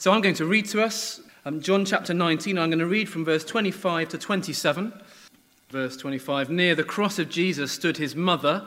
So 0.00 0.12
I'm 0.12 0.22
going 0.22 0.36
to 0.36 0.46
read 0.46 0.64
to 0.68 0.82
us 0.82 1.20
um, 1.44 1.60
John 1.60 1.84
chapter 1.84 2.14
19. 2.14 2.56
I'm 2.56 2.70
going 2.70 2.78
to 2.78 2.86
read 2.86 3.06
from 3.06 3.22
verse 3.22 3.44
25 3.44 4.08
to 4.08 4.16
27. 4.16 4.94
Verse 5.68 5.94
25 5.98 6.48
Near 6.48 6.74
the 6.74 6.82
cross 6.82 7.18
of 7.18 7.28
Jesus 7.28 7.70
stood 7.70 7.98
his 7.98 8.16
mother, 8.16 8.66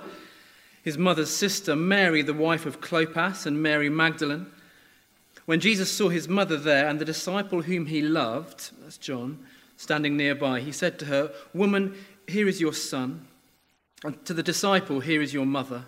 his 0.84 0.96
mother's 0.96 1.32
sister, 1.32 1.76
Mary, 1.76 2.22
the 2.22 2.36
wife 2.36 2.68
of 2.68 2.82
Clopas, 2.82 3.48
and 3.48 3.64
Mary 3.64 3.90
Magdalene. 3.90 4.46
When 5.48 5.60
Jesus 5.60 5.92
saw 5.92 6.10
his 6.10 6.30
mother 6.30 6.56
there 6.56 6.88
and 6.88 7.02
the 7.02 7.06
disciple 7.06 7.64
whom 7.64 7.88
he 7.88 8.04
loved, 8.04 8.70
that's 8.84 9.00
John, 9.00 9.44
standing 9.76 10.16
nearby, 10.16 10.60
he 10.60 10.72
said 10.72 11.00
to 11.00 11.06
her, 11.06 11.32
Woman, 11.52 11.96
here 12.28 12.48
is 12.48 12.62
your 12.62 12.74
son. 12.74 13.26
And 14.04 14.24
to 14.26 14.36
the 14.36 14.44
disciple, 14.44 15.00
here 15.00 15.24
is 15.24 15.34
your 15.34 15.48
mother. 15.48 15.86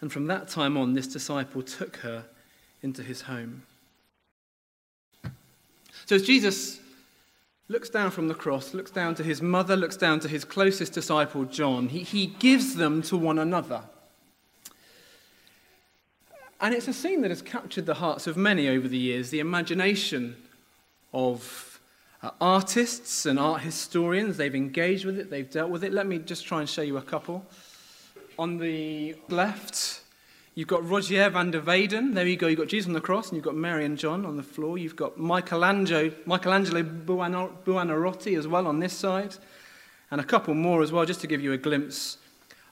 And 0.00 0.12
from 0.12 0.26
that 0.26 0.48
time 0.48 0.76
on, 0.76 0.94
this 0.94 1.06
disciple 1.06 1.62
took 1.62 1.98
her 1.98 2.24
into 2.82 3.04
his 3.04 3.20
home. 3.20 3.62
So 6.06 6.16
as 6.16 6.22
Jesus 6.22 6.80
looks 7.68 7.88
down 7.88 8.10
from 8.10 8.28
the 8.28 8.34
cross, 8.34 8.74
looks 8.74 8.90
down 8.90 9.14
to 9.16 9.22
his 9.22 9.40
mother, 9.40 9.76
looks 9.76 9.96
down 9.96 10.20
to 10.20 10.28
his 10.28 10.44
closest 10.44 10.92
disciple, 10.92 11.44
John, 11.44 11.88
he, 11.88 12.00
he 12.00 12.26
gives 12.26 12.74
them 12.74 13.02
to 13.02 13.16
one 13.16 13.38
another. 13.38 13.82
And 16.60 16.74
it's 16.74 16.88
a 16.88 16.92
scene 16.92 17.20
that 17.22 17.30
has 17.30 17.42
captured 17.42 17.86
the 17.86 17.94
hearts 17.94 18.26
of 18.26 18.36
many 18.36 18.68
over 18.68 18.88
the 18.88 18.98
years, 18.98 19.30
the 19.30 19.40
imagination 19.40 20.36
of 21.12 21.80
uh, 22.22 22.30
artists 22.40 23.26
and 23.26 23.38
art 23.38 23.62
historians. 23.62 24.36
They've 24.36 24.54
engaged 24.54 25.04
with 25.04 25.18
it, 25.18 25.30
they've 25.30 25.50
dealt 25.50 25.70
with 25.70 25.84
it. 25.84 25.92
Let 25.92 26.06
me 26.06 26.18
just 26.18 26.46
try 26.46 26.60
and 26.60 26.68
show 26.68 26.82
you 26.82 26.96
a 26.96 27.02
couple. 27.02 27.44
On 28.38 28.56
the 28.58 29.14
left, 29.28 30.00
You've 30.56 30.68
got 30.68 30.88
Rogier 30.88 31.30
van 31.30 31.50
der 31.50 31.62
Weyden. 31.62 32.14
There 32.14 32.24
you 32.24 32.36
go. 32.36 32.46
You've 32.46 32.60
got 32.60 32.68
Jesus 32.68 32.86
on 32.86 32.92
the 32.92 33.00
cross, 33.00 33.28
and 33.28 33.36
you've 33.36 33.44
got 33.44 33.56
Mary 33.56 33.84
and 33.84 33.98
John 33.98 34.24
on 34.24 34.36
the 34.36 34.42
floor. 34.44 34.78
You've 34.78 34.94
got 34.94 35.18
Michelangelo, 35.18 36.12
Michelangelo 36.26 36.84
Buonarroti 36.84 38.38
as 38.38 38.46
well 38.46 38.68
on 38.68 38.78
this 38.78 38.92
side, 38.92 39.34
and 40.12 40.20
a 40.20 40.24
couple 40.24 40.54
more 40.54 40.80
as 40.80 40.92
well, 40.92 41.04
just 41.04 41.20
to 41.22 41.26
give 41.26 41.40
you 41.40 41.52
a 41.52 41.58
glimpse. 41.58 42.18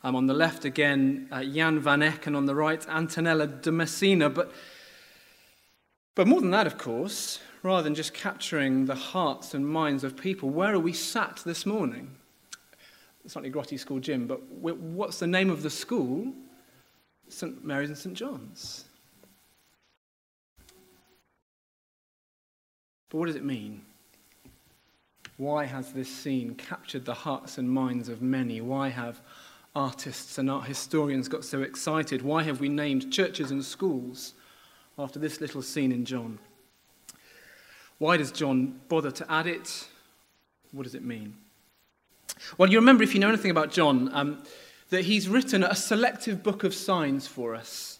Um, 0.04 0.14
on 0.14 0.26
the 0.26 0.34
left 0.34 0.64
again, 0.64 1.26
uh, 1.32 1.42
Jan 1.42 1.80
van 1.80 2.04
Eyck, 2.04 2.28
and 2.28 2.36
on 2.36 2.46
the 2.46 2.54
right, 2.54 2.80
Antonello 2.88 3.46
da 3.46 3.72
Messina. 3.72 4.30
But, 4.30 4.52
but 6.14 6.28
more 6.28 6.40
than 6.40 6.52
that, 6.52 6.68
of 6.68 6.78
course, 6.78 7.40
rather 7.64 7.82
than 7.82 7.96
just 7.96 8.14
capturing 8.14 8.86
the 8.86 8.94
hearts 8.94 9.54
and 9.54 9.66
minds 9.66 10.04
of 10.04 10.16
people, 10.16 10.50
where 10.50 10.72
are 10.72 10.78
we 10.78 10.92
sat 10.92 11.42
this 11.44 11.66
morning? 11.66 12.12
It's 13.24 13.34
not 13.34 13.42
the 13.42 13.50
Grotti 13.50 13.78
School 13.78 13.98
Gym, 13.98 14.28
but 14.28 14.40
what's 14.50 15.18
the 15.18 15.26
name 15.26 15.50
of 15.50 15.62
the 15.64 15.70
school? 15.70 16.32
St. 17.32 17.64
Mary's 17.64 17.88
and 17.88 17.98
St. 17.98 18.16
John's. 18.16 18.84
But 23.08 23.18
what 23.18 23.26
does 23.26 23.36
it 23.36 23.44
mean? 23.44 23.82
Why 25.36 25.64
has 25.64 25.92
this 25.92 26.08
scene 26.08 26.54
captured 26.54 27.04
the 27.04 27.14
hearts 27.14 27.58
and 27.58 27.68
minds 27.68 28.08
of 28.08 28.22
many? 28.22 28.60
Why 28.60 28.88
have 28.88 29.20
artists 29.74 30.38
and 30.38 30.50
art 30.50 30.66
historians 30.66 31.28
got 31.28 31.44
so 31.44 31.62
excited? 31.62 32.22
Why 32.22 32.42
have 32.42 32.60
we 32.60 32.68
named 32.68 33.12
churches 33.12 33.50
and 33.50 33.64
schools 33.64 34.34
after 34.98 35.18
this 35.18 35.40
little 35.40 35.62
scene 35.62 35.90
in 35.90 36.04
John? 36.04 36.38
Why 37.98 38.16
does 38.16 38.30
John 38.30 38.80
bother 38.88 39.10
to 39.10 39.32
add 39.32 39.46
it? 39.46 39.88
What 40.72 40.84
does 40.84 40.94
it 40.94 41.04
mean? 41.04 41.36
Well, 42.58 42.70
you 42.70 42.78
remember, 42.78 43.02
if 43.02 43.14
you 43.14 43.20
know 43.20 43.28
anything 43.28 43.50
about 43.50 43.72
John, 43.72 44.10
um, 44.12 44.42
that 44.92 45.06
he's 45.06 45.26
written 45.26 45.64
a 45.64 45.74
selective 45.74 46.42
book 46.42 46.64
of 46.64 46.74
signs 46.74 47.26
for 47.26 47.54
us. 47.54 47.98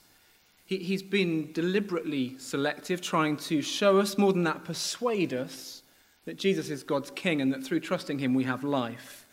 He, 0.67 0.77
he's 0.77 1.03
been 1.03 1.51
deliberately 1.53 2.37
selective, 2.39 3.01
trying 3.01 3.39
to 3.39 3.63
show 3.63 3.99
us, 3.99 4.19
more 4.19 4.35
than 4.35 4.45
that, 4.45 4.65
persuade 4.65 5.33
us 5.33 5.83
that 6.27 6.37
Jesus 6.37 6.69
is 6.69 6.83
God's 6.83 7.11
king 7.11 7.41
and 7.41 7.51
that 7.51 7.65
through 7.65 7.81
trusting 7.81 8.19
him 8.19 8.35
we 8.35 8.45
have 8.45 8.63
life. 8.63 9.27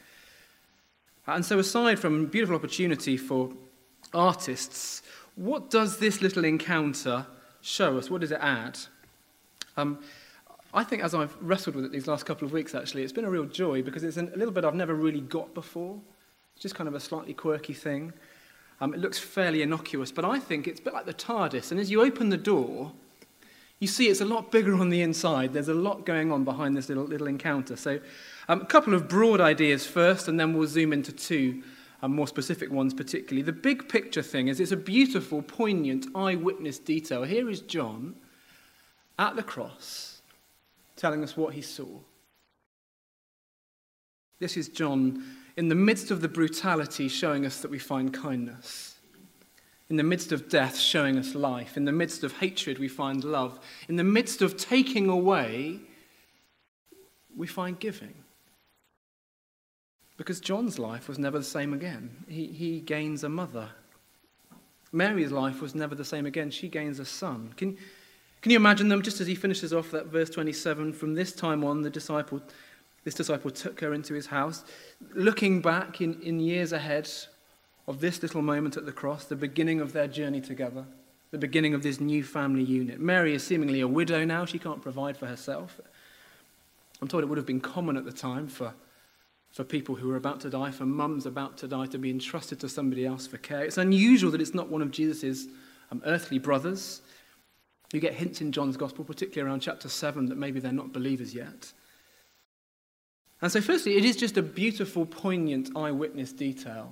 And 1.28 1.46
so, 1.46 1.60
aside 1.60 2.00
from 2.00 2.24
a 2.24 2.28
beautiful 2.28 2.56
opportunity 2.56 3.18
for 3.18 3.52
artists, 4.14 5.02
what 5.36 5.70
does 5.70 5.98
this 5.98 6.22
little 6.22 6.46
encounter 6.46 7.28
show 7.60 7.98
us? 7.98 8.10
What 8.10 8.22
does 8.22 8.32
it 8.32 8.40
add? 8.42 8.80
Um, 9.76 10.00
I 10.74 10.86
think 10.86 11.04
as 11.04 11.14
I've 11.14 11.36
wrestled 11.42 11.76
with 11.76 11.84
it 11.84 11.92
these 11.92 12.08
last 12.08 12.26
couple 12.26 12.46
of 12.46 12.54
weeks, 12.54 12.74
actually, 12.74 13.04
it's 13.04 13.12
been 13.12 13.26
a 13.26 13.30
real 13.30 13.46
joy 13.46 13.84
because 13.84 14.06
it's 14.06 14.16
a 14.16 14.24
little 14.24 14.52
bit 14.52 14.64
I've 14.64 14.76
never 14.76 14.96
really 14.96 15.22
got 15.22 15.54
before. 15.54 16.00
Just 16.60 16.76
kind 16.76 16.88
of 16.88 16.94
a 16.94 17.00
slightly 17.00 17.34
quirky 17.34 17.74
thing. 17.74 18.14
Um, 18.82 18.94
it 18.94 19.00
looks 19.00 19.18
fairly 19.18 19.62
innocuous, 19.62 20.12
but 20.12 20.24
I 20.24 20.40
think 20.40 20.68
it's 20.68 20.80
a 20.80 20.84
bit 20.84 20.94
like 20.94 21.06
the 21.06 21.14
TARDIS. 21.14 21.72
And 21.72 21.80
as 21.80 21.90
you 21.90 22.02
open 22.02 22.30
the 22.30 22.38
door, 22.38 22.92
you 23.80 23.88
see 23.88 24.08
it's 24.08 24.22
a 24.22 24.26
lot 24.26 24.52
bigger 24.52 24.76
on 24.76 24.90
the 24.90 25.02
inside. 25.02 25.54
There's 25.54 25.70
a 25.70 25.74
lot 25.74 26.06
going 26.06 26.32
on 26.32 26.44
behind 26.44 26.76
this 26.76 26.90
little, 26.90 27.06
little 27.06 27.28
encounter. 27.28 27.76
So, 27.76 28.00
um, 28.48 28.62
a 28.62 28.66
couple 28.66 28.94
of 28.94 29.08
broad 29.08 29.40
ideas 29.40 29.86
first, 29.86 30.28
and 30.28 30.40
then 30.40 30.54
we'll 30.54 30.68
zoom 30.68 30.92
into 30.92 31.12
two 31.12 31.64
um, 32.02 32.16
more 32.16 32.28
specific 32.28 32.72
ones, 32.72 32.94
particularly. 32.94 33.42
The 33.42 33.54
big 33.54 33.90
picture 33.90 34.22
thing 34.22 34.48
is 34.48 34.60
it's 34.60 34.72
a 34.72 34.78
beautiful, 34.78 35.42
poignant 35.42 36.08
eyewitness 36.16 36.80
detail. 36.80 37.24
Here 37.24 37.50
is 37.50 37.62
John 37.62 38.16
at 39.18 39.36
the 39.36 39.44
cross 39.44 40.22
telling 40.96 41.24
us 41.24 41.36
what 41.36 41.54
he 41.54 41.62
saw. 41.62 41.88
This 44.40 44.56
is 44.56 44.70
John 44.70 45.24
in 45.60 45.68
the 45.68 45.76
midst 45.76 46.10
of 46.10 46.22
the 46.22 46.30
brutality, 46.30 47.10
showing 47.10 47.46
us 47.46 47.60
that 47.60 47.70
we 47.70 47.78
find 47.78 48.14
kindness. 48.14 48.96
In 49.90 49.98
the 49.98 50.04
midst 50.04 50.32
of 50.32 50.48
death, 50.48 50.78
showing 50.78 51.18
us 51.18 51.36
life. 51.36 51.76
In 51.76 51.84
the 51.84 51.92
midst 51.92 52.24
of 52.24 52.38
hatred, 52.38 52.80
we 52.80 52.88
find 52.88 53.26
love. 53.26 53.60
In 53.90 53.98
the 53.98 54.04
midst 54.06 54.42
of 54.42 54.56
taking 54.56 55.10
away, 55.10 55.82
we 57.36 57.46
find 57.46 57.78
giving. 57.78 58.14
Because 60.16 60.40
John's 60.40 60.80
life 60.80 61.10
was 61.10 61.20
never 61.20 61.38
the 61.38 61.44
same 61.44 61.74
again. 61.74 62.24
He, 62.30 62.48
he 62.48 62.80
gains 62.80 63.26
a 63.26 63.30
mother. 63.30 63.68
Mary's 64.94 65.34
life 65.34 65.62
was 65.62 65.76
never 65.76 65.94
the 65.94 66.06
same 66.06 66.26
again. 66.26 66.52
She 66.52 66.70
gains 66.70 67.00
a 67.00 67.06
son. 67.06 67.54
Can, 67.58 67.78
can 68.42 68.54
you 68.54 68.58
imagine 68.58 68.88
them 68.88 69.02
just 69.02 69.20
as 69.20 69.28
he 69.28 69.36
finishes 69.36 69.74
off 69.74 69.92
that 69.92 70.06
verse 70.06 70.30
27? 70.30 70.94
From 70.94 71.16
this 71.16 71.34
time 71.34 71.66
on, 71.66 71.82
the 71.82 71.90
disciple 71.90 72.42
this 73.10 73.16
disciple 73.16 73.50
took 73.50 73.80
her 73.80 73.92
into 73.92 74.14
his 74.14 74.28
house. 74.28 74.64
Looking 75.16 75.62
back 75.62 76.00
in, 76.00 76.22
in 76.22 76.40
years 76.40 76.72
ahead 76.72 77.10
of 77.88 78.02
this 78.02 78.22
little 78.22 78.44
moment 78.44 78.78
at 78.78 78.86
the 78.86 78.92
cross, 78.92 79.26
the 79.26 79.36
beginning 79.36 79.82
of 79.82 79.94
their 79.94 80.08
journey 80.08 80.42
together, 80.42 80.86
the 81.32 81.40
beginning 81.40 81.74
of 81.74 81.82
this 81.82 82.00
new 82.00 82.24
family 82.24 82.62
unit. 82.62 83.00
Mary 83.00 83.34
is 83.34 83.44
seemingly 83.44 83.82
a 83.82 83.88
widow 83.88 84.26
now. 84.26 84.46
She 84.46 84.60
can't 84.60 84.80
provide 84.80 85.18
for 85.18 85.26
herself. 85.26 85.80
I'm 87.02 87.08
told 87.08 87.24
it 87.24 87.26
would 87.26 87.40
have 87.40 87.48
been 87.48 87.60
common 87.60 87.98
at 87.98 88.06
the 88.06 88.12
time 88.12 88.48
for, 88.48 88.76
for 89.50 89.64
people 89.64 89.96
who 89.96 90.10
were 90.10 90.16
about 90.16 90.40
to 90.42 90.52
die, 90.52 90.70
for 90.70 90.86
mums 90.86 91.26
about 91.26 91.58
to 91.58 91.68
die, 91.68 91.88
to 91.88 91.98
be 91.98 92.12
entrusted 92.12 92.60
to 92.60 92.70
somebody 92.70 93.08
else 93.08 93.26
for 93.26 93.40
care. 93.40 93.64
It's 93.64 93.80
unusual 93.80 94.30
that 94.30 94.42
it's 94.42 94.54
not 94.54 94.70
one 94.70 94.84
of 94.84 94.92
Jesus' 94.92 95.48
um, 95.92 96.04
earthly 96.06 96.38
brothers. 96.38 97.02
You 97.92 98.00
get 98.00 98.14
hints 98.14 98.40
in 98.40 98.52
John's 98.52 98.78
Gospel, 98.78 99.04
particularly 99.04 99.50
around 99.50 99.62
chapter 99.62 99.90
7, 99.90 100.28
that 100.28 100.38
maybe 100.38 100.60
they're 100.60 100.72
not 100.72 100.94
believers 100.94 101.34
yet. 101.34 101.74
And 103.42 103.52
so, 103.52 103.62
firstly, 103.62 103.96
it 103.96 104.04
is 104.04 104.16
just 104.16 104.38
a 104.38 104.42
beautiful, 104.42 105.06
poignant 105.06 105.70
eyewitness 105.76 106.34
detail 106.34 106.92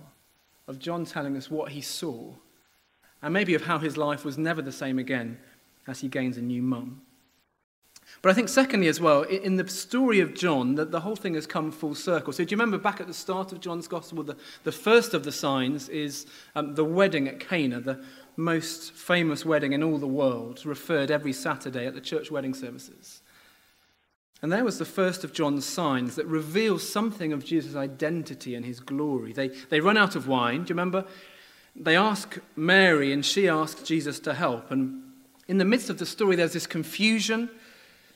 of 0.68 0.80
John 0.80 1.06
telling 1.06 1.36
us 1.36 1.52
what 1.52 1.72
he 1.72 1.82
saw, 1.82 2.34
and 3.22 3.34
maybe 3.34 3.54
of 3.54 3.64
how 3.64 3.80
his 3.80 3.98
life 3.98 4.24
was 4.24 4.38
never 4.38 4.62
the 4.62 4.72
same 4.72 5.00
again 5.00 5.38
as 5.88 6.00
he 6.02 6.08
gains 6.08 6.38
a 6.38 6.42
new 6.42 6.62
mum. 6.62 7.02
But 8.22 8.32
I 8.32 8.34
think, 8.34 8.50
secondly, 8.50 8.88
as 8.88 9.02
well, 9.02 9.24
in 9.24 9.58
the 9.58 9.68
story 9.68 10.22
of 10.22 10.34
John, 10.34 10.76
that 10.76 10.92
the 10.92 11.02
whole 11.02 11.16
thing 11.16 11.34
has 11.34 11.46
come 11.46 11.72
full 11.72 11.94
circle. 11.94 12.32
So, 12.32 12.44
do 12.44 12.52
you 12.52 12.58
remember 12.58 12.78
back 12.78 13.02
at 13.02 13.08
the 13.08 13.14
start 13.14 13.52
of 13.52 13.60
John's 13.60 13.88
Gospel, 13.88 14.24
the, 14.24 14.38
the 14.64 14.72
first 14.72 15.14
of 15.14 15.24
the 15.24 15.32
signs 15.32 15.90
is 15.90 16.26
um, 16.56 16.76
the 16.76 16.86
wedding 16.86 17.28
at 17.28 17.40
Cana, 17.40 17.82
the 17.82 18.04
most 18.38 18.94
famous 18.94 19.46
wedding 19.46 19.74
in 19.74 19.84
all 19.84 19.98
the 19.98 20.08
world, 20.08 20.66
referred 20.66 21.12
every 21.12 21.34
Saturday 21.34 21.86
at 21.86 21.94
the 21.94 22.02
church 22.02 22.32
wedding 22.32 22.54
services. 22.54 23.22
And 24.42 24.52
there 24.52 24.64
was 24.64 24.78
the 24.78 24.86
first 24.86 25.24
of 25.24 25.34
John's 25.34 25.66
signs 25.66 26.16
that 26.16 26.28
reveals 26.28 26.88
something 26.88 27.34
of 27.34 27.44
Jesus' 27.44 27.76
identity 27.76 28.54
and 28.54 28.64
his 28.64 28.80
glory. 28.80 29.34
They, 29.34 29.48
they 29.48 29.80
run 29.80 29.98
out 29.98 30.16
of 30.16 30.28
wine. 30.28 30.64
Do 30.64 30.70
you 30.70 30.76
remember? 30.76 31.06
They 31.76 31.96
ask 31.96 32.40
Mary, 32.56 33.12
and 33.12 33.26
she 33.26 33.48
asks 33.48 33.82
Jesus 33.82 34.20
to 34.22 34.34
help. 34.34 34.70
And 34.70 35.02
in 35.48 35.58
the 35.58 35.66
midst 35.66 35.90
of 35.90 35.98
the 35.98 36.06
story, 36.06 36.36
there's 36.36 36.54
this 36.54 36.68
confusion. 36.68 37.50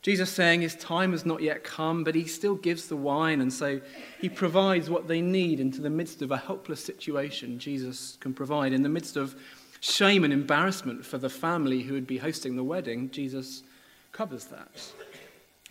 Jesus 0.03 0.31
saying 0.31 0.61
his 0.61 0.75
time 0.75 1.11
has 1.11 1.25
not 1.25 1.41
yet 1.41 1.63
come, 1.63 2.03
but 2.03 2.15
he 2.15 2.25
still 2.25 2.55
gives 2.55 2.87
the 2.87 2.95
wine. 2.95 3.41
And 3.41 3.51
so 3.51 3.81
he 4.19 4.29
provides 4.29 4.89
what 4.89 5.07
they 5.07 5.21
need 5.21 5.59
into 5.59 5.81
the 5.81 5.89
midst 5.89 6.21
of 6.21 6.31
a 6.31 6.37
helpless 6.37 6.83
situation. 6.83 7.59
Jesus 7.59 8.17
can 8.19 8.33
provide. 8.33 8.73
In 8.73 8.83
the 8.83 8.89
midst 8.89 9.15
of 9.15 9.35
shame 9.79 10.23
and 10.23 10.33
embarrassment 10.33 11.03
for 11.05 11.17
the 11.17 11.29
family 11.29 11.81
who 11.81 11.93
would 11.93 12.07
be 12.07 12.17
hosting 12.17 12.55
the 12.55 12.63
wedding, 12.63 13.09
Jesus 13.09 13.63
covers 14.11 14.45
that. 14.45 14.91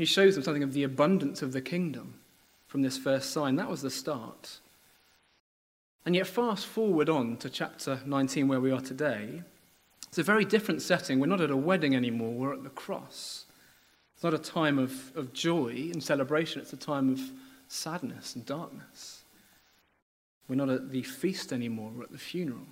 He 0.00 0.06
shows 0.06 0.34
them 0.34 0.42
something 0.42 0.62
of 0.62 0.72
the 0.72 0.84
abundance 0.84 1.42
of 1.42 1.52
the 1.52 1.60
kingdom 1.60 2.14
from 2.66 2.80
this 2.80 2.96
first 2.96 3.32
sign. 3.32 3.56
That 3.56 3.68
was 3.68 3.82
the 3.82 3.90
start. 3.90 4.60
And 6.06 6.16
yet, 6.16 6.26
fast 6.26 6.64
forward 6.64 7.10
on 7.10 7.36
to 7.36 7.50
chapter 7.50 8.00
19, 8.06 8.48
where 8.48 8.62
we 8.62 8.72
are 8.72 8.80
today, 8.80 9.42
It's 10.08 10.16
a 10.16 10.22
very 10.22 10.46
different 10.46 10.80
setting. 10.80 11.20
We're 11.20 11.26
not 11.26 11.42
at 11.42 11.50
a 11.50 11.56
wedding 11.56 11.94
anymore, 11.94 12.32
we're 12.32 12.54
at 12.54 12.62
the 12.62 12.70
cross. 12.70 13.44
It's 14.14 14.24
not 14.24 14.32
a 14.32 14.38
time 14.38 14.78
of, 14.78 15.14
of 15.14 15.34
joy 15.34 15.90
and 15.92 16.02
celebration, 16.02 16.62
it's 16.62 16.72
a 16.72 16.78
time 16.78 17.12
of 17.12 17.20
sadness 17.68 18.34
and 18.34 18.46
darkness. 18.46 19.24
We're 20.48 20.56
not 20.56 20.70
at 20.70 20.90
the 20.90 21.02
feast 21.02 21.52
anymore, 21.52 21.92
we're 21.94 22.04
at 22.04 22.10
the 22.10 22.16
funeral. 22.16 22.68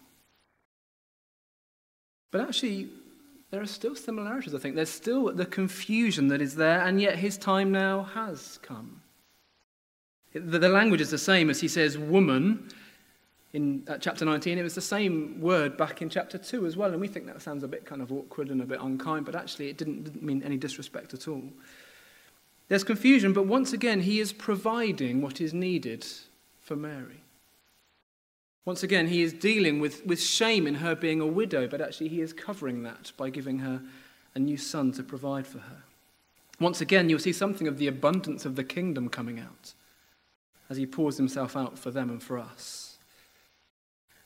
But 2.30 2.40
actually, 2.40 2.88
there 3.50 3.62
are 3.62 3.67
still 3.67 3.95
similarities, 3.95 4.55
I 4.55 4.59
think. 4.59 4.75
There's 4.75 4.91
still 4.91 5.33
the 5.33 5.47
confusion 5.47 6.29
that 6.29 6.43
is 6.43 6.56
there, 6.56 6.81
and 6.81 7.00
yet 7.00 7.17
his 7.17 7.39
time 7.39 7.73
now 7.73 8.03
has 8.03 8.59
come. 8.62 9.00
The, 10.35 10.59
the 10.59 10.69
language 10.69 11.00
is 11.00 11.11
the 11.11 11.19
same 11.19 11.49
as 11.49 11.61
he 11.61 11.69
says 11.69 11.97
woman 11.97 12.69
in 13.55 13.85
uh, 13.89 13.97
chapter 13.97 14.27
19. 14.27 14.59
It 14.59 14.62
was 14.62 14.75
the 14.75 14.83
same 14.83 15.41
word 15.41 15.79
back 15.79 16.03
in 16.03 16.11
chapter 16.11 16.37
2 16.37 16.67
as 16.67 16.77
well, 16.77 16.93
and 16.93 17.00
we 17.00 17.09
think 17.09 17.27
that 17.27 17.41
sounds 17.41 17.65
a 17.65 17.69
bit 17.69 17.87
kind 17.87 18.03
of 18.03 18.12
awkward 18.12 18.50
and 18.50 18.61
a 18.61 18.67
bit 18.67 18.81
unkind, 18.83 19.25
but 19.25 19.35
actually 19.35 19.71
it 19.71 19.79
didn't, 19.79 20.05
didn't 20.05 20.23
mean 20.23 20.43
any 20.43 20.59
disrespect 20.59 21.15
at 21.15 21.27
all. 21.27 21.45
There's 22.69 22.85
confusion, 22.85 23.33
but 23.33 23.47
once 23.47 23.73
again, 23.73 24.03
he 24.03 24.21
is 24.21 24.35
providing 24.35 25.23
what 25.23 25.41
is 25.41 25.55
needed 25.55 26.06
for 26.61 26.77
Mary. 26.77 27.23
Once 28.69 28.82
again, 28.82 29.06
he 29.06 29.23
is 29.23 29.32
dealing 29.32 29.81
with, 29.81 30.05
with 30.05 30.20
shame 30.20 30.67
in 30.67 30.75
her 30.75 30.94
being 30.94 31.23
a 31.23 31.26
widow, 31.26 31.67
but 31.67 31.81
actually 31.81 32.06
he 32.06 32.20
is 32.20 32.35
covering 32.35 32.82
that 32.82 33.11
by 33.17 33.31
giving 33.31 33.61
her 33.61 33.81
a 34.35 34.38
new 34.38 34.59
son 34.59 34.93
to 34.93 35.03
provide 35.03 35.47
for 35.47 35.61
her. 35.61 35.85
Once 36.61 36.82
again, 36.82 37.09
you'll 37.09 37.19
see 37.19 37.32
something 37.32 37.67
of 37.67 37.79
the 37.79 37.87
abundance 37.87 38.44
of 38.44 38.56
the 38.56 38.62
kingdom 38.62 39.09
coming 39.09 39.41
out 39.41 39.73
as 40.69 40.76
he 40.76 40.85
pours 40.85 41.17
himself 41.17 41.56
out 41.56 41.79
for 41.79 41.91
them 41.91 42.11
and 42.11 42.23
for 42.23 42.38
us. 42.38 42.99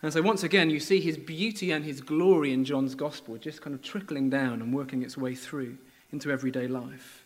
And 0.03 0.13
so, 0.13 0.21
once 0.23 0.43
again, 0.43 0.71
you 0.71 0.81
see 0.81 0.99
his 0.99 1.17
beauty 1.17 1.71
and 1.71 1.85
his 1.85 2.01
glory 2.01 2.53
in 2.53 2.65
John's 2.65 2.97
gospel 2.97 3.37
just 3.37 3.63
kind 3.63 3.77
of 3.77 3.81
trickling 3.81 4.29
down 4.29 4.61
and 4.61 4.75
working 4.75 5.05
its 5.05 5.17
way 5.17 5.37
through 5.37 5.79
into 6.11 6.33
everyday 6.33 6.67
life. 6.67 7.25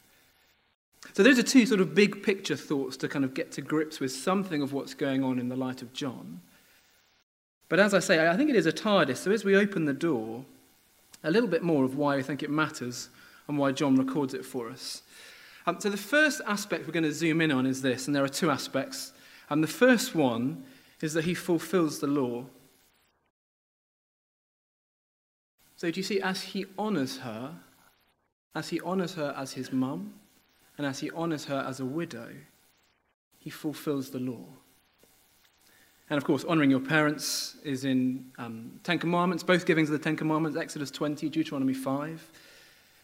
So, 1.14 1.22
those 1.22 1.38
are 1.38 1.42
two 1.42 1.64
sort 1.64 1.80
of 1.80 1.94
big 1.94 2.22
picture 2.22 2.56
thoughts 2.56 2.98
to 2.98 3.08
kind 3.08 3.24
of 3.24 3.32
get 3.32 3.52
to 3.52 3.62
grips 3.62 4.00
with 4.00 4.12
something 4.12 4.60
of 4.60 4.74
what's 4.74 4.92
going 4.92 5.24
on 5.24 5.38
in 5.38 5.48
the 5.48 5.56
light 5.56 5.80
of 5.80 5.94
John. 5.94 6.42
But 7.68 7.80
as 7.80 7.94
I 7.94 7.98
say, 7.98 8.28
I 8.28 8.36
think 8.36 8.50
it 8.50 8.56
is 8.56 8.66
a 8.66 8.72
TARDIS. 8.72 9.18
So 9.18 9.30
as 9.30 9.44
we 9.44 9.56
open 9.56 9.84
the 9.86 9.92
door, 9.92 10.44
a 11.24 11.30
little 11.30 11.48
bit 11.48 11.62
more 11.62 11.84
of 11.84 11.96
why 11.96 12.16
I 12.16 12.22
think 12.22 12.42
it 12.42 12.50
matters 12.50 13.08
and 13.48 13.58
why 13.58 13.72
John 13.72 13.96
records 13.96 14.34
it 14.34 14.44
for 14.44 14.70
us. 14.70 15.02
Um, 15.66 15.80
so 15.80 15.90
the 15.90 15.96
first 15.96 16.40
aspect 16.46 16.86
we're 16.86 16.92
going 16.92 17.02
to 17.02 17.12
zoom 17.12 17.40
in 17.40 17.50
on 17.50 17.66
is 17.66 17.82
this, 17.82 18.06
and 18.06 18.14
there 18.14 18.22
are 18.22 18.28
two 18.28 18.50
aspects. 18.50 19.12
And 19.50 19.62
the 19.62 19.68
first 19.68 20.14
one 20.14 20.64
is 21.00 21.12
that 21.14 21.24
he 21.24 21.34
fulfills 21.34 21.98
the 21.98 22.06
law. 22.06 22.44
So 25.76 25.90
do 25.90 25.98
you 25.98 26.04
see, 26.04 26.20
as 26.20 26.42
he 26.42 26.66
honours 26.78 27.18
her, 27.18 27.52
as 28.54 28.68
he 28.68 28.80
honours 28.80 29.14
her 29.14 29.34
as 29.36 29.52
his 29.52 29.72
mum, 29.72 30.14
and 30.78 30.86
as 30.86 31.00
he 31.00 31.10
honours 31.10 31.46
her 31.46 31.64
as 31.66 31.80
a 31.80 31.84
widow, 31.84 32.30
he 33.38 33.50
fulfills 33.50 34.10
the 34.10 34.18
law. 34.18 34.44
And 36.08 36.18
of 36.18 36.24
course, 36.24 36.44
honoring 36.44 36.70
your 36.70 36.80
parents 36.80 37.56
is 37.64 37.84
in 37.84 38.30
um, 38.38 38.78
Ten 38.84 38.98
Commandments, 38.98 39.42
both 39.42 39.66
givings 39.66 39.90
of 39.90 39.98
the 39.98 40.04
Ten 40.04 40.16
Commandments, 40.16 40.56
Exodus 40.56 40.90
20, 40.90 41.28
Deuteronomy 41.28 41.74
5. 41.74 42.30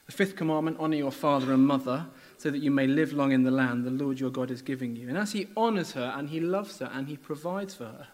The 0.06 0.12
fifth 0.12 0.36
commandment, 0.36 0.76
honor 0.78 0.96
your 0.96 1.10
father 1.10 1.52
and 1.52 1.66
mother, 1.66 2.06
so 2.38 2.50
that 2.50 2.58
you 2.58 2.70
may 2.70 2.86
live 2.86 3.12
long 3.12 3.32
in 3.32 3.42
the 3.42 3.50
land 3.50 3.84
the 3.84 3.90
Lord 3.90 4.20
your 4.20 4.30
God 4.30 4.50
is 4.50 4.62
giving 4.62 4.94
you. 4.94 5.08
And 5.08 5.18
as 5.18 5.32
he 5.32 5.48
honors 5.56 5.92
her 5.92 6.12
and 6.16 6.28
he 6.28 6.40
loves 6.40 6.78
her 6.78 6.90
and 6.92 7.08
he 7.08 7.16
provides 7.16 7.74
for 7.74 7.84
her, 7.84 8.08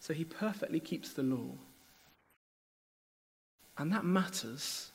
so 0.00 0.14
he 0.14 0.24
perfectly 0.24 0.80
keeps 0.80 1.12
the 1.12 1.22
law. 1.22 1.50
And 3.76 3.92
that 3.92 4.04
matters. 4.04 4.90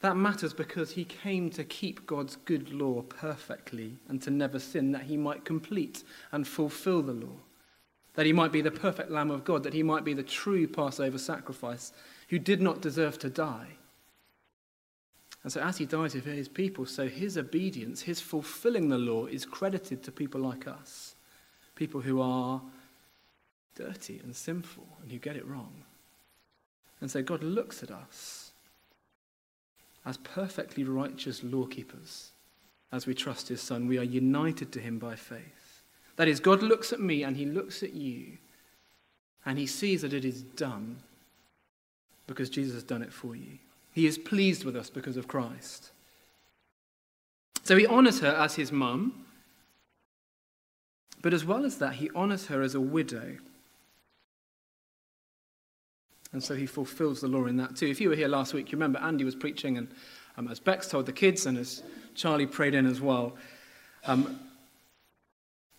That 0.00 0.16
matters 0.16 0.52
because 0.52 0.92
he 0.92 1.04
came 1.04 1.48
to 1.50 1.64
keep 1.64 2.06
God's 2.06 2.36
good 2.36 2.72
law 2.72 3.02
perfectly 3.02 3.96
and 4.08 4.20
to 4.22 4.30
never 4.30 4.58
sin, 4.58 4.92
that 4.92 5.04
he 5.04 5.16
might 5.16 5.46
complete 5.46 6.04
and 6.32 6.46
fulfill 6.46 7.00
the 7.00 7.14
law 7.14 7.36
that 8.16 8.26
he 8.26 8.32
might 8.32 8.50
be 8.50 8.62
the 8.62 8.70
perfect 8.70 9.10
Lamb 9.10 9.30
of 9.30 9.44
God, 9.44 9.62
that 9.62 9.74
he 9.74 9.82
might 9.82 10.04
be 10.04 10.14
the 10.14 10.22
true 10.22 10.66
Passover 10.66 11.18
sacrifice 11.18 11.92
who 12.28 12.38
did 12.38 12.60
not 12.60 12.80
deserve 12.80 13.18
to 13.20 13.30
die. 13.30 13.68
And 15.44 15.52
so, 15.52 15.60
as 15.60 15.76
he 15.76 15.84
dies 15.84 16.14
for 16.14 16.30
his 16.30 16.48
people, 16.48 16.86
so 16.86 17.06
his 17.06 17.38
obedience, 17.38 18.02
his 18.02 18.20
fulfilling 18.20 18.88
the 18.88 18.98
law, 18.98 19.26
is 19.26 19.44
credited 19.44 20.02
to 20.02 20.10
people 20.10 20.40
like 20.40 20.66
us, 20.66 21.14
people 21.76 22.00
who 22.00 22.20
are 22.20 22.60
dirty 23.76 24.20
and 24.24 24.34
sinful 24.34 24.88
and 25.02 25.12
who 25.12 25.18
get 25.18 25.36
it 25.36 25.46
wrong. 25.46 25.84
And 27.00 27.10
so, 27.10 27.22
God 27.22 27.44
looks 27.44 27.82
at 27.82 27.90
us 27.90 28.50
as 30.04 30.16
perfectly 30.16 30.84
righteous 30.84 31.44
lawkeepers 31.44 32.30
as 32.90 33.06
we 33.06 33.14
trust 33.14 33.48
his 33.48 33.60
Son. 33.60 33.86
We 33.86 33.98
are 33.98 34.04
united 34.04 34.72
to 34.72 34.80
him 34.80 34.98
by 34.98 35.16
faith. 35.16 35.65
That 36.16 36.28
is, 36.28 36.40
God 36.40 36.62
looks 36.62 36.92
at 36.92 37.00
me 37.00 37.22
and 37.22 37.36
he 37.36 37.44
looks 37.44 37.82
at 37.82 37.92
you 37.92 38.38
and 39.44 39.58
he 39.58 39.66
sees 39.66 40.02
that 40.02 40.12
it 40.12 40.24
is 40.24 40.42
done 40.42 40.96
because 42.26 42.50
Jesus 42.50 42.74
has 42.74 42.82
done 42.82 43.02
it 43.02 43.12
for 43.12 43.36
you. 43.36 43.58
He 43.92 44.06
is 44.06 44.18
pleased 44.18 44.64
with 44.64 44.76
us 44.76 44.90
because 44.90 45.16
of 45.16 45.28
Christ. 45.28 45.90
So 47.62 47.76
he 47.76 47.86
honors 47.86 48.20
her 48.20 48.32
as 48.32 48.54
his 48.54 48.70
mum, 48.70 49.26
but 51.22 51.32
as 51.32 51.44
well 51.44 51.64
as 51.64 51.78
that, 51.78 51.94
he 51.94 52.10
honors 52.14 52.46
her 52.46 52.62
as 52.62 52.74
a 52.74 52.80
widow. 52.80 53.38
And 56.32 56.42
so 56.42 56.54
he 56.54 56.66
fulfills 56.66 57.20
the 57.20 57.28
law 57.28 57.46
in 57.46 57.56
that 57.56 57.76
too. 57.76 57.86
If 57.86 58.00
you 58.00 58.10
were 58.10 58.16
here 58.16 58.28
last 58.28 58.52
week, 58.52 58.70
you 58.70 58.76
remember 58.76 58.98
Andy 58.98 59.24
was 59.24 59.34
preaching, 59.34 59.78
and 59.78 59.88
um, 60.36 60.48
as 60.48 60.60
Bex 60.60 60.88
told 60.88 61.06
the 61.06 61.12
kids, 61.12 61.46
and 61.46 61.56
as 61.56 61.82
Charlie 62.14 62.46
prayed 62.46 62.74
in 62.74 62.86
as 62.86 63.00
well, 63.00 63.36
um, 64.06 64.38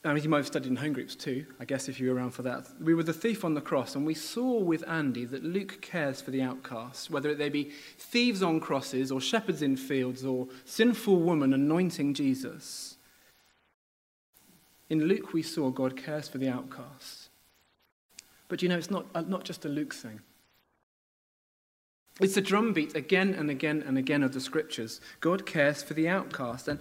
I 0.03 0.13
mean, 0.13 0.23
you 0.23 0.29
might 0.29 0.37
have 0.37 0.47
studied 0.47 0.69
in 0.69 0.75
home 0.75 0.93
groups 0.93 1.15
too, 1.15 1.45
I 1.59 1.65
guess, 1.65 1.89
if 1.89 1.99
you 1.99 2.09
were 2.09 2.15
around 2.15 2.31
for 2.31 2.43
that. 2.43 2.67
We 2.79 2.93
were 2.93 3.03
the 3.03 3.13
thief 3.13 3.43
on 3.43 3.55
the 3.55 3.61
cross, 3.61 3.95
and 3.95 4.05
we 4.05 4.13
saw 4.13 4.59
with 4.59 4.87
Andy 4.87 5.25
that 5.25 5.43
Luke 5.43 5.81
cares 5.81 6.21
for 6.21 6.31
the 6.31 6.41
outcasts, 6.41 7.09
whether 7.09 7.33
they 7.35 7.49
be 7.49 7.71
thieves 7.97 8.43
on 8.43 8.59
crosses, 8.59 9.11
or 9.11 9.19
shepherds 9.19 9.61
in 9.61 9.75
fields, 9.75 10.23
or 10.23 10.47
sinful 10.65 11.19
women 11.19 11.53
anointing 11.53 12.13
Jesus. 12.13 12.97
In 14.89 15.05
Luke, 15.05 15.33
we 15.33 15.41
saw 15.41 15.71
God 15.71 15.97
cares 15.97 16.27
for 16.29 16.37
the 16.37 16.47
outcasts. 16.47 17.29
But 18.47 18.61
you 18.61 18.69
know, 18.69 18.77
it's 18.77 18.91
not, 18.91 19.07
uh, 19.13 19.21
not 19.21 19.43
just 19.43 19.65
a 19.65 19.69
Luke 19.69 19.93
thing. 19.93 20.21
It's 22.19 22.37
a 22.37 22.41
drumbeat 22.41 22.95
again 22.95 23.33
and 23.33 23.49
again 23.49 23.83
and 23.85 23.97
again 23.97 24.23
of 24.23 24.33
the 24.33 24.39
scriptures. 24.39 25.01
God 25.19 25.45
cares 25.45 25.83
for 25.83 25.93
the 25.93 26.07
outcast. 26.07 26.67
And 26.67 26.79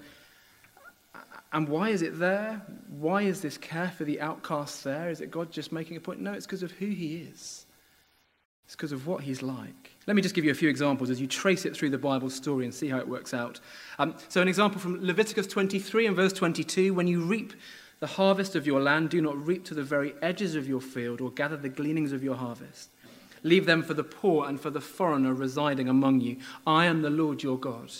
and 1.56 1.66
why 1.70 1.88
is 1.88 2.02
it 2.02 2.18
there? 2.18 2.60
Why 2.90 3.22
is 3.22 3.40
this 3.40 3.56
care 3.56 3.90
for 3.96 4.04
the 4.04 4.20
outcasts 4.20 4.82
there? 4.82 5.08
Is 5.08 5.22
it 5.22 5.30
God 5.30 5.50
just 5.50 5.72
making 5.72 5.96
a 5.96 6.00
point? 6.00 6.20
No, 6.20 6.34
it's 6.34 6.44
because 6.44 6.62
of 6.62 6.70
who 6.72 6.84
he 6.84 7.16
is. 7.16 7.64
It's 8.66 8.76
because 8.76 8.92
of 8.92 9.06
what 9.06 9.22
he's 9.22 9.40
like. 9.40 9.92
Let 10.06 10.16
me 10.16 10.20
just 10.20 10.34
give 10.34 10.44
you 10.44 10.50
a 10.50 10.54
few 10.54 10.68
examples 10.68 11.08
as 11.08 11.18
you 11.18 11.26
trace 11.26 11.64
it 11.64 11.74
through 11.74 11.88
the 11.88 11.98
Bible 11.98 12.28
story 12.28 12.66
and 12.66 12.74
see 12.74 12.88
how 12.90 12.98
it 12.98 13.08
works 13.08 13.32
out. 13.32 13.60
Um, 13.98 14.16
so, 14.28 14.42
an 14.42 14.48
example 14.48 14.78
from 14.78 15.02
Leviticus 15.02 15.46
23 15.46 16.08
and 16.08 16.14
verse 16.14 16.34
22 16.34 16.92
when 16.92 17.06
you 17.06 17.22
reap 17.22 17.54
the 18.00 18.06
harvest 18.06 18.54
of 18.54 18.66
your 18.66 18.82
land, 18.82 19.08
do 19.08 19.22
not 19.22 19.38
reap 19.46 19.64
to 19.64 19.74
the 19.74 19.82
very 19.82 20.12
edges 20.20 20.56
of 20.56 20.68
your 20.68 20.82
field 20.82 21.22
or 21.22 21.30
gather 21.30 21.56
the 21.56 21.70
gleanings 21.70 22.12
of 22.12 22.22
your 22.22 22.36
harvest. 22.36 22.90
Leave 23.42 23.64
them 23.64 23.82
for 23.82 23.94
the 23.94 24.04
poor 24.04 24.46
and 24.46 24.60
for 24.60 24.68
the 24.68 24.82
foreigner 24.82 25.32
residing 25.32 25.88
among 25.88 26.20
you. 26.20 26.36
I 26.66 26.84
am 26.84 27.00
the 27.00 27.08
Lord 27.08 27.42
your 27.42 27.58
God. 27.58 27.92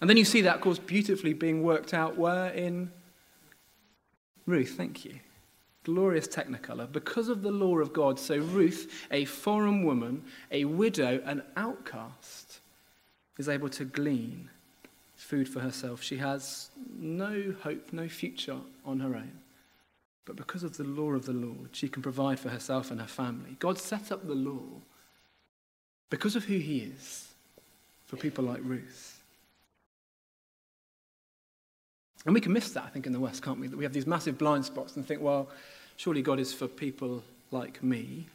And 0.00 0.08
then 0.08 0.16
you 0.16 0.24
see 0.24 0.40
that, 0.42 0.56
of 0.56 0.60
course, 0.60 0.78
beautifully 0.78 1.34
being 1.34 1.62
worked 1.62 1.92
out 1.92 2.16
where 2.16 2.48
in 2.48 2.90
Ruth, 4.46 4.74
thank 4.76 5.04
you. 5.04 5.20
Glorious 5.84 6.26
technicolor. 6.26 6.90
Because 6.90 7.28
of 7.28 7.42
the 7.42 7.50
law 7.50 7.78
of 7.78 7.92
God, 7.92 8.18
so 8.18 8.36
Ruth, 8.36 9.06
a 9.10 9.24
foreign 9.24 9.84
woman, 9.84 10.22
a 10.50 10.64
widow, 10.64 11.22
an 11.24 11.42
outcast, 11.56 12.60
is 13.38 13.48
able 13.48 13.68
to 13.70 13.84
glean 13.84 14.50
food 15.14 15.48
for 15.48 15.60
herself. 15.60 16.02
She 16.02 16.18
has 16.18 16.70
no 16.98 17.54
hope, 17.62 17.92
no 17.92 18.08
future 18.08 18.58
on 18.84 19.00
her 19.00 19.14
own. 19.14 19.40
But 20.24 20.36
because 20.36 20.62
of 20.62 20.76
the 20.76 20.84
law 20.84 21.12
of 21.12 21.26
the 21.26 21.32
Lord, 21.32 21.70
she 21.72 21.88
can 21.88 22.02
provide 22.02 22.38
for 22.38 22.50
herself 22.50 22.90
and 22.90 23.00
her 23.00 23.06
family. 23.06 23.56
God 23.58 23.78
set 23.78 24.12
up 24.12 24.26
the 24.26 24.34
law 24.34 24.82
because 26.08 26.36
of 26.36 26.44
who 26.44 26.58
He 26.58 26.80
is 26.80 27.28
for 28.06 28.16
people 28.16 28.44
like 28.44 28.60
Ruth. 28.62 29.09
And 32.26 32.34
we 32.34 32.40
can 32.40 32.52
miss 32.52 32.72
that, 32.72 32.84
I 32.84 32.88
think, 32.88 33.06
in 33.06 33.12
the 33.12 33.20
West, 33.20 33.42
can't 33.42 33.58
we? 33.58 33.66
That 33.66 33.76
we 33.76 33.84
have 33.84 33.92
these 33.92 34.06
massive 34.06 34.36
blind 34.36 34.64
spots 34.64 34.96
and 34.96 35.06
think, 35.06 35.22
well, 35.22 35.48
surely 35.96 36.22
God 36.22 36.38
is 36.38 36.52
for 36.52 36.68
people 36.68 37.22
like 37.50 37.82
me. 37.82 38.26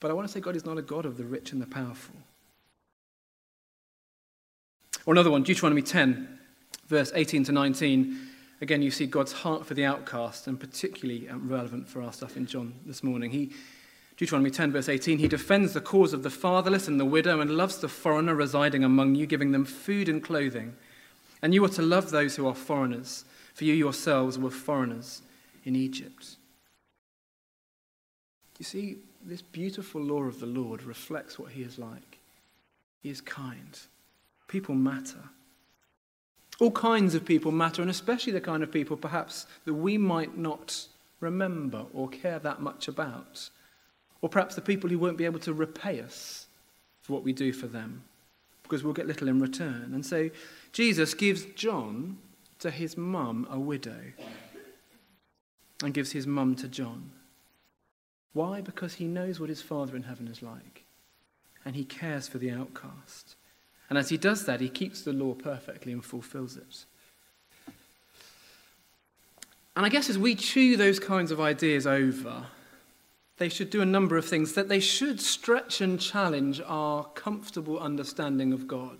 But 0.00 0.10
I 0.10 0.14
want 0.14 0.26
to 0.26 0.32
say 0.32 0.40
God 0.40 0.56
is 0.56 0.64
not 0.64 0.78
a 0.78 0.82
God 0.82 1.04
of 1.04 1.16
the 1.16 1.24
rich 1.24 1.52
and 1.52 1.60
the 1.60 1.66
powerful. 1.66 2.16
Or 5.04 5.12
another 5.12 5.30
one, 5.30 5.42
Deuteronomy 5.42 5.82
10, 5.82 6.38
verse 6.86 7.12
18 7.14 7.44
to 7.44 7.52
19. 7.52 8.18
Again, 8.60 8.82
you 8.82 8.90
see 8.90 9.06
God's 9.06 9.32
heart 9.32 9.66
for 9.66 9.74
the 9.74 9.84
outcast, 9.84 10.46
and 10.46 10.58
particularly 10.58 11.28
um, 11.28 11.48
relevant 11.48 11.88
for 11.88 12.00
our 12.00 12.12
stuff 12.12 12.36
in 12.36 12.46
John 12.46 12.74
this 12.86 13.02
morning. 13.02 13.30
He, 13.30 13.50
Deuteronomy 14.16 14.50
10, 14.50 14.72
verse 14.72 14.88
18 14.88 15.18
He 15.18 15.28
defends 15.28 15.72
the 15.72 15.80
cause 15.80 16.12
of 16.12 16.22
the 16.22 16.30
fatherless 16.30 16.88
and 16.88 16.98
the 16.98 17.04
widow 17.04 17.40
and 17.40 17.50
loves 17.50 17.78
the 17.78 17.88
foreigner 17.88 18.34
residing 18.34 18.84
among 18.84 19.16
you, 19.16 19.26
giving 19.26 19.50
them 19.52 19.64
food 19.64 20.08
and 20.08 20.22
clothing. 20.22 20.74
And 21.42 21.52
you 21.52 21.64
are 21.64 21.68
to 21.70 21.82
love 21.82 22.10
those 22.10 22.36
who 22.36 22.46
are 22.46 22.54
foreigners, 22.54 23.24
for 23.54 23.64
you 23.64 23.74
yourselves 23.74 24.38
were 24.38 24.50
foreigners 24.50 25.22
in 25.64 25.74
Egypt. 25.74 26.36
You 28.58 28.64
see, 28.64 28.98
this 29.24 29.42
beautiful 29.42 30.00
law 30.00 30.22
of 30.22 30.38
the 30.38 30.46
Lord 30.46 30.84
reflects 30.84 31.38
what 31.38 31.50
he 31.52 31.62
is 31.62 31.78
like. 31.78 32.18
He 33.02 33.10
is 33.10 33.20
kind. 33.20 33.78
People 34.46 34.76
matter. 34.76 35.24
All 36.60 36.70
kinds 36.70 37.16
of 37.16 37.24
people 37.24 37.50
matter, 37.50 37.82
and 37.82 37.90
especially 37.90 38.32
the 38.32 38.40
kind 38.40 38.62
of 38.62 38.70
people 38.70 38.96
perhaps 38.96 39.46
that 39.64 39.74
we 39.74 39.98
might 39.98 40.36
not 40.38 40.86
remember 41.18 41.86
or 41.92 42.08
care 42.08 42.38
that 42.38 42.60
much 42.60 42.86
about. 42.86 43.50
Or 44.20 44.28
perhaps 44.28 44.54
the 44.54 44.60
people 44.60 44.88
who 44.88 44.98
won't 44.98 45.18
be 45.18 45.24
able 45.24 45.40
to 45.40 45.52
repay 45.52 46.00
us 46.00 46.46
for 47.00 47.14
what 47.14 47.24
we 47.24 47.32
do 47.32 47.52
for 47.52 47.66
them, 47.66 48.04
because 48.72 48.82
we'll 48.82 48.94
get 48.94 49.06
little 49.06 49.28
in 49.28 49.38
return. 49.38 49.90
And 49.92 50.06
so 50.06 50.30
Jesus 50.72 51.12
gives 51.12 51.44
John 51.56 52.16
to 52.58 52.70
his 52.70 52.96
mum, 52.96 53.46
a 53.50 53.60
widow, 53.60 54.00
and 55.84 55.92
gives 55.92 56.12
his 56.12 56.26
mum 56.26 56.54
to 56.54 56.68
John. 56.68 57.10
Why? 58.32 58.62
Because 58.62 58.94
he 58.94 59.04
knows 59.04 59.38
what 59.38 59.50
his 59.50 59.60
Father 59.60 59.94
in 59.94 60.04
heaven 60.04 60.26
is 60.26 60.40
like, 60.40 60.84
and 61.66 61.76
he 61.76 61.84
cares 61.84 62.28
for 62.28 62.38
the 62.38 62.50
outcast. 62.50 63.36
And 63.90 63.98
as 63.98 64.08
he 64.08 64.16
does 64.16 64.46
that, 64.46 64.62
he 64.62 64.70
keeps 64.70 65.02
the 65.02 65.12
law 65.12 65.34
perfectly 65.34 65.92
and 65.92 66.02
fulfills 66.02 66.56
it. 66.56 66.86
And 69.76 69.84
I 69.84 69.90
guess 69.90 70.08
as 70.08 70.16
we 70.16 70.34
chew 70.34 70.78
those 70.78 70.98
kinds 70.98 71.30
of 71.30 71.42
ideas 71.42 71.86
over, 71.86 72.46
they 73.38 73.48
should 73.48 73.70
do 73.70 73.80
a 73.80 73.86
number 73.86 74.16
of 74.16 74.24
things, 74.24 74.52
that 74.52 74.68
they 74.68 74.80
should 74.80 75.20
stretch 75.20 75.80
and 75.80 76.00
challenge 76.00 76.60
our 76.66 77.04
comfortable 77.04 77.78
understanding 77.78 78.52
of 78.52 78.68
God. 78.68 78.98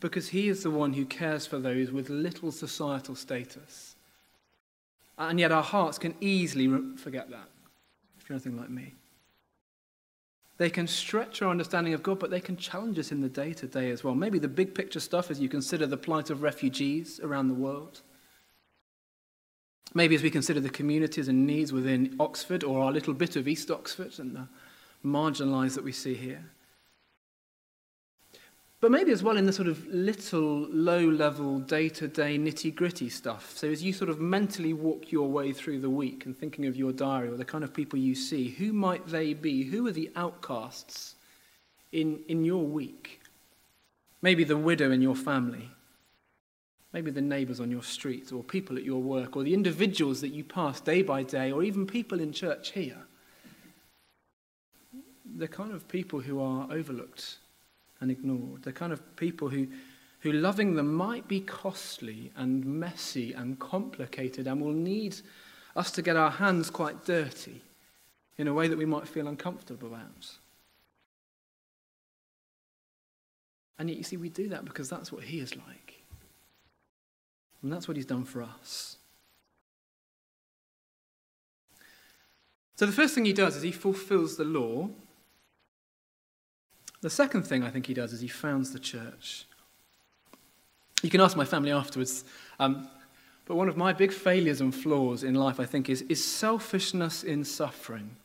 Because 0.00 0.28
he 0.28 0.48
is 0.48 0.62
the 0.62 0.70
one 0.70 0.92
who 0.92 1.04
cares 1.04 1.46
for 1.46 1.58
those 1.58 1.90
with 1.90 2.08
little 2.08 2.52
societal 2.52 3.14
status. 3.14 3.96
And 5.18 5.38
yet 5.38 5.52
our 5.52 5.62
hearts 5.62 5.98
can 5.98 6.14
easily 6.20 6.68
forget 6.96 7.30
that, 7.30 7.48
if 8.18 8.28
you're 8.28 8.34
anything 8.34 8.58
like 8.58 8.70
me. 8.70 8.94
They 10.56 10.70
can 10.70 10.86
stretch 10.86 11.42
our 11.42 11.50
understanding 11.50 11.94
of 11.94 12.02
God, 12.02 12.20
but 12.20 12.30
they 12.30 12.40
can 12.40 12.56
challenge 12.56 12.98
us 12.98 13.10
in 13.10 13.20
the 13.20 13.28
day 13.28 13.52
to 13.54 13.66
day 13.66 13.90
as 13.90 14.04
well. 14.04 14.14
Maybe 14.14 14.38
the 14.38 14.48
big 14.48 14.74
picture 14.74 15.00
stuff 15.00 15.30
as 15.30 15.40
you 15.40 15.48
consider 15.48 15.86
the 15.86 15.96
plight 15.96 16.30
of 16.30 16.42
refugees 16.42 17.18
around 17.20 17.48
the 17.48 17.54
world. 17.54 18.02
Maybe 19.94 20.16
as 20.16 20.22
we 20.22 20.30
consider 20.30 20.60
the 20.60 20.68
communities 20.68 21.28
and 21.28 21.46
needs 21.46 21.72
within 21.72 22.16
Oxford 22.18 22.64
or 22.64 22.82
our 22.82 22.92
little 22.92 23.14
bit 23.14 23.36
of 23.36 23.46
East 23.46 23.70
Oxford 23.70 24.18
and 24.18 24.34
the 24.34 24.48
marginalised 25.04 25.74
that 25.76 25.84
we 25.84 25.92
see 25.92 26.14
here. 26.14 26.44
But 28.80 28.90
maybe 28.90 29.12
as 29.12 29.22
well 29.22 29.38
in 29.38 29.46
the 29.46 29.52
sort 29.52 29.68
of 29.68 29.86
little 29.86 30.66
low 30.68 31.08
level 31.08 31.58
day 31.58 31.88
to 31.88 32.06
day 32.06 32.36
nitty 32.36 32.74
gritty 32.74 33.08
stuff. 33.08 33.56
So 33.56 33.70
as 33.70 33.82
you 33.82 33.94
sort 33.94 34.10
of 34.10 34.20
mentally 34.20 34.74
walk 34.74 35.10
your 35.10 35.28
way 35.28 35.52
through 35.52 35.80
the 35.80 35.88
week 35.88 36.26
and 36.26 36.36
thinking 36.36 36.66
of 36.66 36.76
your 36.76 36.92
diary 36.92 37.28
or 37.28 37.36
the 37.36 37.46
kind 37.46 37.64
of 37.64 37.72
people 37.72 37.98
you 37.98 38.14
see, 38.14 38.50
who 38.50 38.74
might 38.74 39.06
they 39.06 39.32
be? 39.32 39.62
Who 39.62 39.86
are 39.86 39.92
the 39.92 40.10
outcasts 40.16 41.14
in, 41.92 42.20
in 42.28 42.44
your 42.44 42.62
week? 42.62 43.22
Maybe 44.20 44.44
the 44.44 44.58
widow 44.58 44.90
in 44.90 45.00
your 45.00 45.16
family. 45.16 45.70
Maybe 46.94 47.10
the 47.10 47.20
neighbours 47.20 47.58
on 47.58 47.72
your 47.72 47.82
street 47.82 48.32
or 48.32 48.44
people 48.44 48.76
at 48.76 48.84
your 48.84 49.02
work 49.02 49.36
or 49.36 49.42
the 49.42 49.52
individuals 49.52 50.20
that 50.20 50.28
you 50.28 50.44
pass 50.44 50.80
day 50.80 51.02
by 51.02 51.24
day 51.24 51.50
or 51.50 51.64
even 51.64 51.88
people 51.88 52.20
in 52.20 52.32
church 52.32 52.70
here. 52.70 53.02
The 55.36 55.48
kind 55.48 55.72
of 55.72 55.88
people 55.88 56.20
who 56.20 56.40
are 56.40 56.68
overlooked 56.70 57.38
and 58.00 58.12
ignored. 58.12 58.62
The 58.62 58.72
kind 58.72 58.92
of 58.92 59.16
people 59.16 59.48
who, 59.48 59.66
who 60.20 60.30
loving 60.30 60.76
them 60.76 60.94
might 60.94 61.26
be 61.26 61.40
costly 61.40 62.30
and 62.36 62.64
messy 62.64 63.32
and 63.32 63.58
complicated 63.58 64.46
and 64.46 64.60
will 64.60 64.72
need 64.72 65.16
us 65.74 65.90
to 65.90 66.02
get 66.02 66.14
our 66.14 66.30
hands 66.30 66.70
quite 66.70 67.04
dirty 67.04 67.60
in 68.38 68.46
a 68.46 68.54
way 68.54 68.68
that 68.68 68.78
we 68.78 68.86
might 68.86 69.08
feel 69.08 69.26
uncomfortable 69.26 69.88
about. 69.88 70.30
And 73.80 73.88
yet, 73.88 73.98
you 73.98 74.04
see, 74.04 74.16
we 74.16 74.28
do 74.28 74.48
that 74.50 74.64
because 74.64 74.88
that's 74.88 75.10
what 75.10 75.24
He 75.24 75.40
is 75.40 75.56
like. 75.56 75.93
And 77.64 77.72
that's 77.72 77.88
what 77.88 77.96
He's 77.96 78.06
done 78.06 78.24
for 78.24 78.42
us. 78.42 78.98
So, 82.76 82.86
the 82.86 82.92
first 82.92 83.16
thing 83.16 83.24
He 83.24 83.32
does 83.32 83.56
is 83.56 83.62
He 83.62 83.72
fulfills 83.72 84.36
the 84.36 84.44
law 84.44 84.90
the 87.04 87.10
second 87.10 87.42
thing 87.42 87.62
I 87.62 87.68
think 87.68 87.84
he 87.84 87.92
does 87.92 88.14
is 88.14 88.22
he 88.22 88.28
founds 88.28 88.72
the 88.72 88.78
church. 88.78 89.44
You 91.02 91.10
can 91.10 91.20
ask 91.20 91.36
my 91.36 91.44
family 91.44 91.70
afterwards. 91.70 92.24
Um, 92.58 92.88
but 93.44 93.56
one 93.56 93.68
of 93.68 93.76
my 93.76 93.92
big 93.92 94.10
failures 94.10 94.62
and 94.62 94.74
flaws 94.74 95.22
in 95.22 95.34
life, 95.34 95.60
I 95.60 95.66
think, 95.66 95.90
is, 95.90 96.00
is 96.08 96.24
selfishness 96.24 97.22
in 97.22 97.44
suffering. 97.44 98.16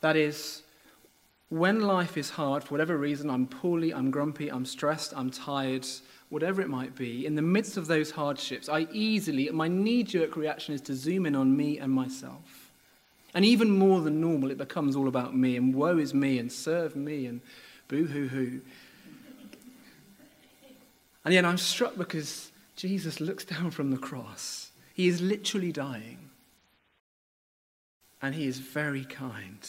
That 0.00 0.16
is, 0.16 0.62
when 1.50 1.80
life 1.80 2.16
is 2.16 2.30
hard, 2.30 2.64
for 2.64 2.70
whatever 2.70 2.96
reason, 2.96 3.28
I'm 3.28 3.46
poorly, 3.46 3.92
I'm 3.92 4.10
grumpy, 4.10 4.48
I'm 4.48 4.64
stressed, 4.64 5.12
I'm 5.16 5.30
tired, 5.30 5.86
whatever 6.28 6.62
it 6.62 6.68
might 6.68 6.94
be, 6.94 7.26
in 7.26 7.34
the 7.34 7.42
midst 7.42 7.76
of 7.76 7.88
those 7.88 8.12
hardships, 8.12 8.68
I 8.68 8.86
easily, 8.92 9.50
my 9.50 9.66
knee 9.66 10.04
jerk 10.04 10.36
reaction 10.36 10.74
is 10.74 10.80
to 10.82 10.94
zoom 10.94 11.26
in 11.26 11.34
on 11.34 11.56
me 11.56 11.78
and 11.78 11.92
myself. 11.92 12.70
And 13.34 13.44
even 13.44 13.76
more 13.76 14.00
than 14.00 14.20
normal, 14.20 14.52
it 14.52 14.58
becomes 14.58 14.94
all 14.94 15.08
about 15.08 15.36
me 15.36 15.56
and 15.56 15.74
woe 15.74 15.98
is 15.98 16.14
me 16.14 16.38
and 16.38 16.50
serve 16.50 16.94
me 16.94 17.26
and 17.26 17.40
boo 17.88 18.06
hoo 18.06 18.28
hoo. 18.28 18.60
And 21.24 21.34
yet 21.34 21.44
I'm 21.44 21.58
struck 21.58 21.96
because 21.96 22.50
Jesus 22.76 23.20
looks 23.20 23.44
down 23.44 23.72
from 23.72 23.90
the 23.90 23.98
cross. 23.98 24.70
He 24.94 25.08
is 25.08 25.20
literally 25.20 25.72
dying. 25.72 26.30
And 28.22 28.34
he 28.34 28.46
is 28.46 28.58
very 28.58 29.04
kind. 29.04 29.68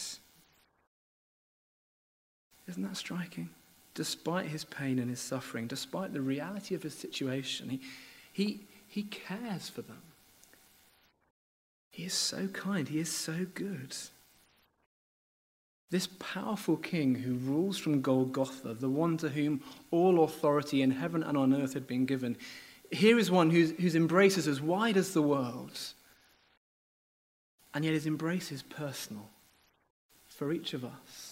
Isn't 2.72 2.84
that 2.84 2.96
striking? 2.96 3.50
Despite 3.92 4.46
his 4.46 4.64
pain 4.64 4.98
and 4.98 5.10
his 5.10 5.20
suffering, 5.20 5.66
despite 5.66 6.14
the 6.14 6.22
reality 6.22 6.74
of 6.74 6.82
his 6.82 6.94
situation, 6.94 7.68
he, 7.68 7.80
he, 8.32 8.60
he 8.88 9.02
cares 9.02 9.68
for 9.68 9.82
them. 9.82 10.00
He 11.90 12.04
is 12.04 12.14
so 12.14 12.46
kind. 12.48 12.88
He 12.88 12.98
is 12.98 13.12
so 13.12 13.44
good. 13.52 13.94
This 15.90 16.06
powerful 16.18 16.78
king 16.78 17.16
who 17.16 17.34
rules 17.34 17.76
from 17.76 18.00
Golgotha, 18.00 18.72
the 18.72 18.88
one 18.88 19.18
to 19.18 19.28
whom 19.28 19.60
all 19.90 20.24
authority 20.24 20.80
in 20.80 20.92
heaven 20.92 21.22
and 21.22 21.36
on 21.36 21.52
earth 21.52 21.74
had 21.74 21.86
been 21.86 22.06
given, 22.06 22.38
here 22.90 23.18
is 23.18 23.30
one 23.30 23.50
whose, 23.50 23.72
whose 23.72 23.94
embrace 23.94 24.38
is 24.38 24.48
as 24.48 24.62
wide 24.62 24.96
as 24.96 25.12
the 25.12 25.20
world. 25.20 25.78
And 27.74 27.84
yet 27.84 27.92
his 27.92 28.06
embrace 28.06 28.50
is 28.50 28.62
personal 28.62 29.28
for 30.26 30.54
each 30.54 30.72
of 30.72 30.86
us 30.86 31.31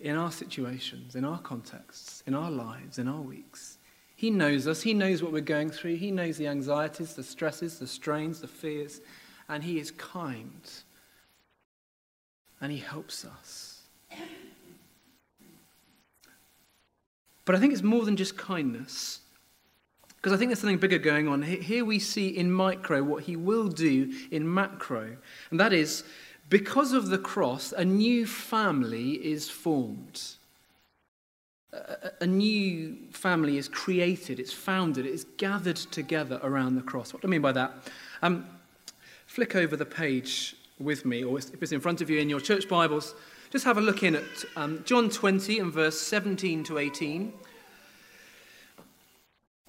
in 0.00 0.16
our 0.16 0.30
situations, 0.30 1.14
in 1.14 1.24
our 1.24 1.38
contexts, 1.38 2.22
in 2.26 2.34
our 2.34 2.50
lives, 2.50 2.98
in 2.98 3.08
our 3.08 3.20
weeks. 3.20 3.78
He 4.16 4.30
knows 4.30 4.66
us. 4.66 4.82
He 4.82 4.94
knows 4.94 5.22
what 5.22 5.32
we're 5.32 5.40
going 5.40 5.70
through. 5.70 5.96
He 5.96 6.10
knows 6.10 6.36
the 6.36 6.46
anxieties, 6.46 7.14
the 7.14 7.22
stresses, 7.22 7.78
the 7.78 7.86
strains, 7.86 8.40
the 8.40 8.48
fears 8.48 9.00
and 9.48 9.62
He 9.62 9.78
is 9.78 9.90
kind 9.90 10.70
and 12.60 12.72
He 12.72 12.78
helps 12.78 13.24
us. 13.24 13.82
But 17.44 17.54
I 17.54 17.58
think 17.58 17.72
it's 17.72 17.82
more 17.82 18.04
than 18.04 18.16
just 18.16 18.38
kindness. 18.38 19.20
Because 20.16 20.32
I 20.32 20.38
think 20.38 20.48
there's 20.48 20.60
something 20.60 20.78
bigger 20.78 20.98
going 20.98 21.28
on. 21.28 21.42
Here 21.42 21.84
we 21.84 21.98
see 21.98 22.28
in 22.28 22.50
micro 22.50 23.02
what 23.02 23.24
he 23.24 23.36
will 23.36 23.68
do 23.68 24.10
in 24.30 24.54
macro. 24.54 25.18
And 25.50 25.60
that 25.60 25.74
is, 25.74 26.04
because 26.48 26.92
of 26.92 27.08
the 27.08 27.18
cross, 27.18 27.72
a 27.72 27.84
new 27.84 28.26
family 28.26 29.12
is 29.12 29.48
formed. 29.48 30.22
A, 32.20 32.26
new 32.26 32.96
family 33.10 33.58
is 33.58 33.68
created, 33.68 34.38
it's 34.38 34.52
founded, 34.52 35.06
it's 35.06 35.24
gathered 35.38 35.76
together 35.76 36.38
around 36.44 36.76
the 36.76 36.82
cross. 36.82 37.12
What 37.12 37.22
do 37.22 37.28
I 37.28 37.30
mean 37.30 37.42
by 37.42 37.50
that? 37.52 37.72
Um, 38.22 38.46
flick 39.26 39.56
over 39.56 39.76
the 39.76 39.86
page 39.86 40.54
with 40.78 41.04
me, 41.04 41.24
or 41.24 41.38
if 41.38 41.60
it's 41.60 41.72
in 41.72 41.80
front 41.80 42.00
of 42.00 42.08
you 42.08 42.20
in 42.20 42.28
your 42.28 42.40
church 42.40 42.68
Bibles, 42.68 43.14
just 43.50 43.64
have 43.64 43.78
a 43.78 43.80
look 43.80 44.04
in 44.04 44.14
at 44.14 44.44
um, 44.56 44.82
John 44.84 45.10
20 45.10 45.58
and 45.58 45.72
verse 45.72 46.00
17 46.00 46.62
to 46.64 46.78
18. 46.78 47.32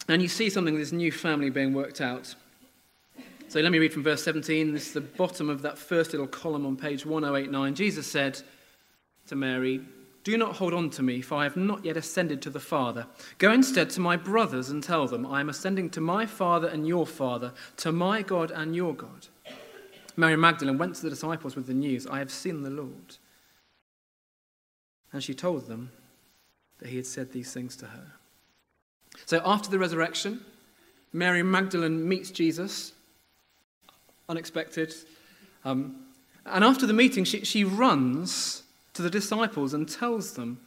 And 0.08 0.22
you 0.22 0.28
see 0.28 0.50
something, 0.50 0.78
this 0.78 0.92
new 0.92 1.12
family 1.12 1.50
being 1.50 1.74
worked 1.74 2.02
out. 2.02 2.36
So 3.48 3.62
let 3.62 3.72
me 3.72 3.78
read 3.78 3.94
from 3.94 4.04
verse 4.04 4.24
17. 4.24 4.74
This 4.74 4.88
is 4.88 4.94
the 4.94 5.02
bottom 5.02 5.50
of 5.50 5.62
that 5.62 5.78
first 5.78 6.12
little 6.12 6.28
column 6.28 6.66
on 6.66 6.76
page 6.76 7.06
1089. 7.06 7.76
Jesus 7.76 8.08
said 8.08 8.42
to 9.28 9.36
Mary, 9.36 9.82
Do 10.24 10.38
not 10.38 10.56
hold 10.56 10.74
on 10.74 10.90
to 10.92 11.04
me, 11.04 11.22
for 11.22 11.36
I 11.36 11.44
have 11.44 11.56
not 11.56 11.86
yet 11.86 11.96
ascended 11.96 12.42
to 12.42 12.50
the 12.50 12.60
Father. 12.60 13.06
Go 13.38 13.52
instead 13.52 13.92
to 13.92 14.02
my 14.02 14.18
brothers 14.18 14.70
and 14.70 14.84
tell 14.84 15.08
them, 15.08 15.26
I 15.26 15.40
am 15.40 15.50
ascending 15.50 15.92
to 15.92 16.02
my 16.02 16.26
Father 16.26 16.68
and 16.68 16.88
your 16.88 17.06
Father, 17.06 17.54
to 17.78 17.92
my 17.92 18.24
God 18.24 18.52
and 18.52 18.76
your 18.76 18.96
God. 18.96 19.28
Mary 20.18 20.36
Magdalene 20.36 20.78
went 20.78 20.96
to 20.96 21.04
the 21.04 21.10
disciples 21.10 21.56
with 21.56 21.68
the 21.68 21.74
news, 21.74 22.08
I 22.08 22.20
have 22.20 22.32
seen 22.32 22.64
the 22.64 22.70
Lord. 22.70 23.18
And 25.14 25.24
she 25.24 25.34
told 25.34 25.68
them 25.68 25.92
that 26.80 26.90
he 26.90 26.98
had 26.98 27.06
said 27.06 27.32
these 27.32 27.54
things 27.54 27.76
to 27.78 27.86
her. 27.86 28.14
So 29.26 29.42
after 29.46 29.70
the 29.70 29.80
resurrection, 29.80 30.44
Mary 31.14 31.44
Magdalene 31.44 32.08
meets 32.08 32.32
Jesus, 32.32 32.92
unexpected. 34.30 34.94
Um, 35.64 36.06
and 36.46 36.64
after 36.64 36.86
the 36.86 36.94
meeting, 36.94 37.24
she, 37.24 37.44
she 37.44 37.64
runs 37.64 38.64
to 38.94 39.02
the 39.02 39.10
disciples 39.10 39.74
and 39.74 39.88
tells 39.90 40.34
them 40.34 40.60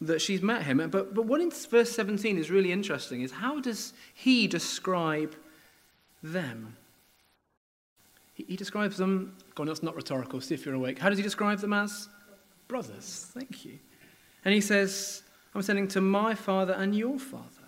that 0.00 0.20
she's 0.20 0.40
met 0.40 0.62
him. 0.62 0.78
But, 0.90 1.14
but 1.14 1.26
what 1.26 1.40
in 1.40 1.50
verse 1.50 1.92
17 1.92 2.38
is 2.38 2.50
really 2.50 2.72
interesting 2.72 3.20
is 3.20 3.32
how 3.32 3.60
does 3.60 3.92
he 4.14 4.46
describe 4.46 5.34
them? 6.22 6.76
He, 8.34 8.44
he 8.44 8.56
describes 8.56 8.96
them, 8.96 9.36
God, 9.54 9.68
that's 9.68 9.82
not 9.82 9.94
rhetorical, 9.94 10.40
see 10.40 10.54
if 10.54 10.64
you're 10.64 10.74
awake. 10.74 10.98
How 10.98 11.08
does 11.10 11.18
he 11.18 11.22
describe 11.22 11.58
them 11.58 11.72
as? 11.72 12.08
Brothers. 12.68 13.26
Thank 13.34 13.64
you. 13.64 13.78
And 14.44 14.54
he 14.54 14.60
says, 14.60 15.22
I'm 15.54 15.62
sending 15.62 15.88
to 15.88 16.00
my 16.00 16.34
father 16.34 16.72
and 16.72 16.94
your 16.94 17.18
father. 17.18 17.59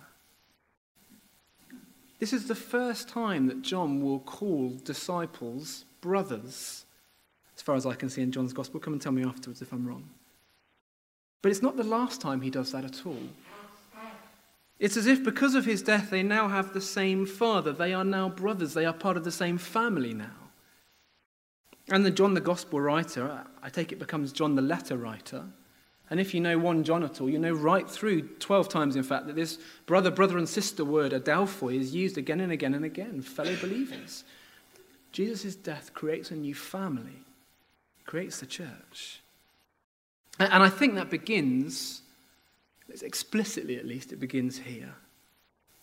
This 2.23 2.31
is 2.31 2.47
the 2.47 2.55
first 2.55 3.09
time 3.09 3.47
that 3.47 3.63
John 3.63 4.01
will 4.01 4.21
call 4.21 4.69
disciples 4.85 5.83
brothers, 5.99 6.85
as 7.53 7.61
far 7.61 7.75
as 7.75 7.85
I 7.85 7.95
can 7.95 8.09
see 8.09 8.21
in 8.21 8.31
John's 8.31 8.53
gospel. 8.53 8.79
Come 8.79 8.93
and 8.93 9.01
tell 9.01 9.11
me 9.11 9.25
afterwards 9.25 9.61
if 9.61 9.73
I'm 9.73 9.85
wrong. 9.85 10.07
But 11.41 11.51
it's 11.51 11.61
not 11.61 11.75
the 11.75 11.83
last 11.83 12.21
time 12.21 12.39
he 12.39 12.49
does 12.49 12.71
that 12.71 12.85
at 12.85 13.05
all. 13.05 13.27
It's 14.79 14.95
as 14.95 15.05
if 15.05 15.21
because 15.21 15.53
of 15.53 15.65
his 15.65 15.81
death, 15.81 16.11
they 16.11 16.23
now 16.23 16.47
have 16.47 16.71
the 16.71 16.79
same 16.79 17.25
father. 17.25 17.73
They 17.73 17.93
are 17.93 18.05
now 18.05 18.29
brothers. 18.29 18.73
They 18.73 18.85
are 18.85 18.93
part 18.93 19.17
of 19.17 19.25
the 19.25 19.29
same 19.29 19.57
family 19.57 20.13
now. 20.13 20.51
And 21.89 22.05
then 22.05 22.15
John, 22.15 22.35
the 22.35 22.39
gospel 22.39 22.79
writer, 22.79 23.43
I 23.61 23.67
take 23.67 23.91
it 23.91 23.99
becomes 23.99 24.31
John, 24.31 24.55
the 24.55 24.61
letter 24.61 24.95
writer. 24.95 25.43
And 26.13 26.19
if 26.19 26.35
you 26.35 26.41
know 26.41 26.59
1 26.59 26.83
John 26.83 27.01
at 27.01 27.19
all, 27.19 27.27
you 27.27 27.39
know 27.39 27.53
right 27.53 27.89
through, 27.89 28.21
12 28.37 28.69
times 28.69 28.95
in 28.95 29.01
fact, 29.01 29.25
that 29.25 29.35
this 29.35 29.57
brother, 29.87 30.11
brother, 30.11 30.37
and 30.37 30.47
sister 30.47 30.85
word, 30.85 31.11
adelphoi, 31.11 31.79
is 31.79 31.95
used 31.95 32.19
again 32.19 32.39
and 32.39 32.51
again 32.51 32.75
and 32.75 32.85
again, 32.85 33.23
fellow 33.23 33.55
believers. 33.55 34.23
Jesus' 35.11 35.55
death 35.55 35.91
creates 35.95 36.29
a 36.29 36.35
new 36.35 36.53
family, 36.53 37.25
creates 38.05 38.39
the 38.39 38.45
church. 38.45 39.21
And 40.39 40.61
I 40.61 40.69
think 40.69 40.93
that 40.93 41.09
begins, 41.09 42.03
explicitly 43.01 43.77
at 43.77 43.87
least, 43.87 44.13
it 44.13 44.19
begins 44.19 44.59
here. 44.59 44.93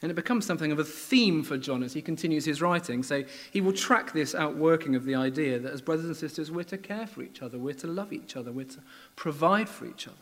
And 0.02 0.10
it 0.10 0.14
becomes 0.14 0.46
something 0.46 0.72
of 0.72 0.78
a 0.78 0.84
theme 0.84 1.42
for 1.42 1.58
John 1.58 1.82
as 1.82 1.92
he 1.92 2.00
continues 2.00 2.46
his 2.46 2.62
writing. 2.62 3.02
So 3.02 3.22
he 3.50 3.60
will 3.60 3.74
track 3.74 4.12
this 4.12 4.34
outworking 4.34 4.96
of 4.96 5.04
the 5.04 5.14
idea 5.14 5.58
that 5.58 5.72
as 5.72 5.82
brothers 5.82 6.06
and 6.06 6.16
sisters, 6.16 6.50
we're 6.50 6.64
to 6.64 6.78
care 6.78 7.06
for 7.06 7.22
each 7.22 7.42
other, 7.42 7.58
we're 7.58 7.74
to 7.74 7.86
love 7.86 8.12
each 8.12 8.34
other, 8.34 8.50
we're 8.50 8.64
to 8.64 8.80
provide 9.16 9.68
for 9.68 9.84
each 9.84 10.08
other. 10.08 10.16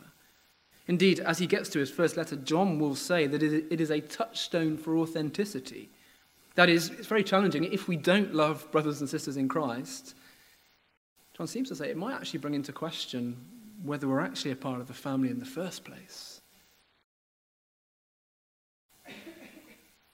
Indeed, 0.87 1.19
as 1.19 1.37
he 1.37 1.47
gets 1.47 1.69
to 1.69 1.79
his 1.79 1.91
first 1.91 2.17
letter, 2.17 2.35
John 2.35 2.79
will 2.79 2.95
say 2.95 3.27
that 3.27 3.43
it 3.43 3.79
is 3.79 3.91
a 3.91 4.01
touchstone 4.01 4.75
for 4.75 4.97
authenticity. 4.97 5.89
That 6.55 6.67
is, 6.67 6.89
it's 6.89 7.07
very 7.07 7.23
challenging. 7.23 7.63
If 7.63 7.87
we 7.87 7.95
don't 7.95 8.33
love 8.33 8.69
brothers 8.71 8.99
and 8.99 9.09
sisters 9.09 9.37
in 9.37 9.47
Christ, 9.47 10.15
John 11.37 11.47
seems 11.47 11.69
to 11.69 11.75
say 11.75 11.89
it 11.89 11.95
might 11.95 12.15
actually 12.15 12.39
bring 12.39 12.55
into 12.55 12.73
question 12.73 13.37
whether 13.83 14.07
we're 14.09 14.19
actually 14.19 14.51
a 14.51 14.57
part 14.57 14.81
of 14.81 14.87
the 14.87 14.93
family 14.93 15.29
in 15.29 15.39
the 15.39 15.45
first 15.45 15.85
place. 15.85 16.38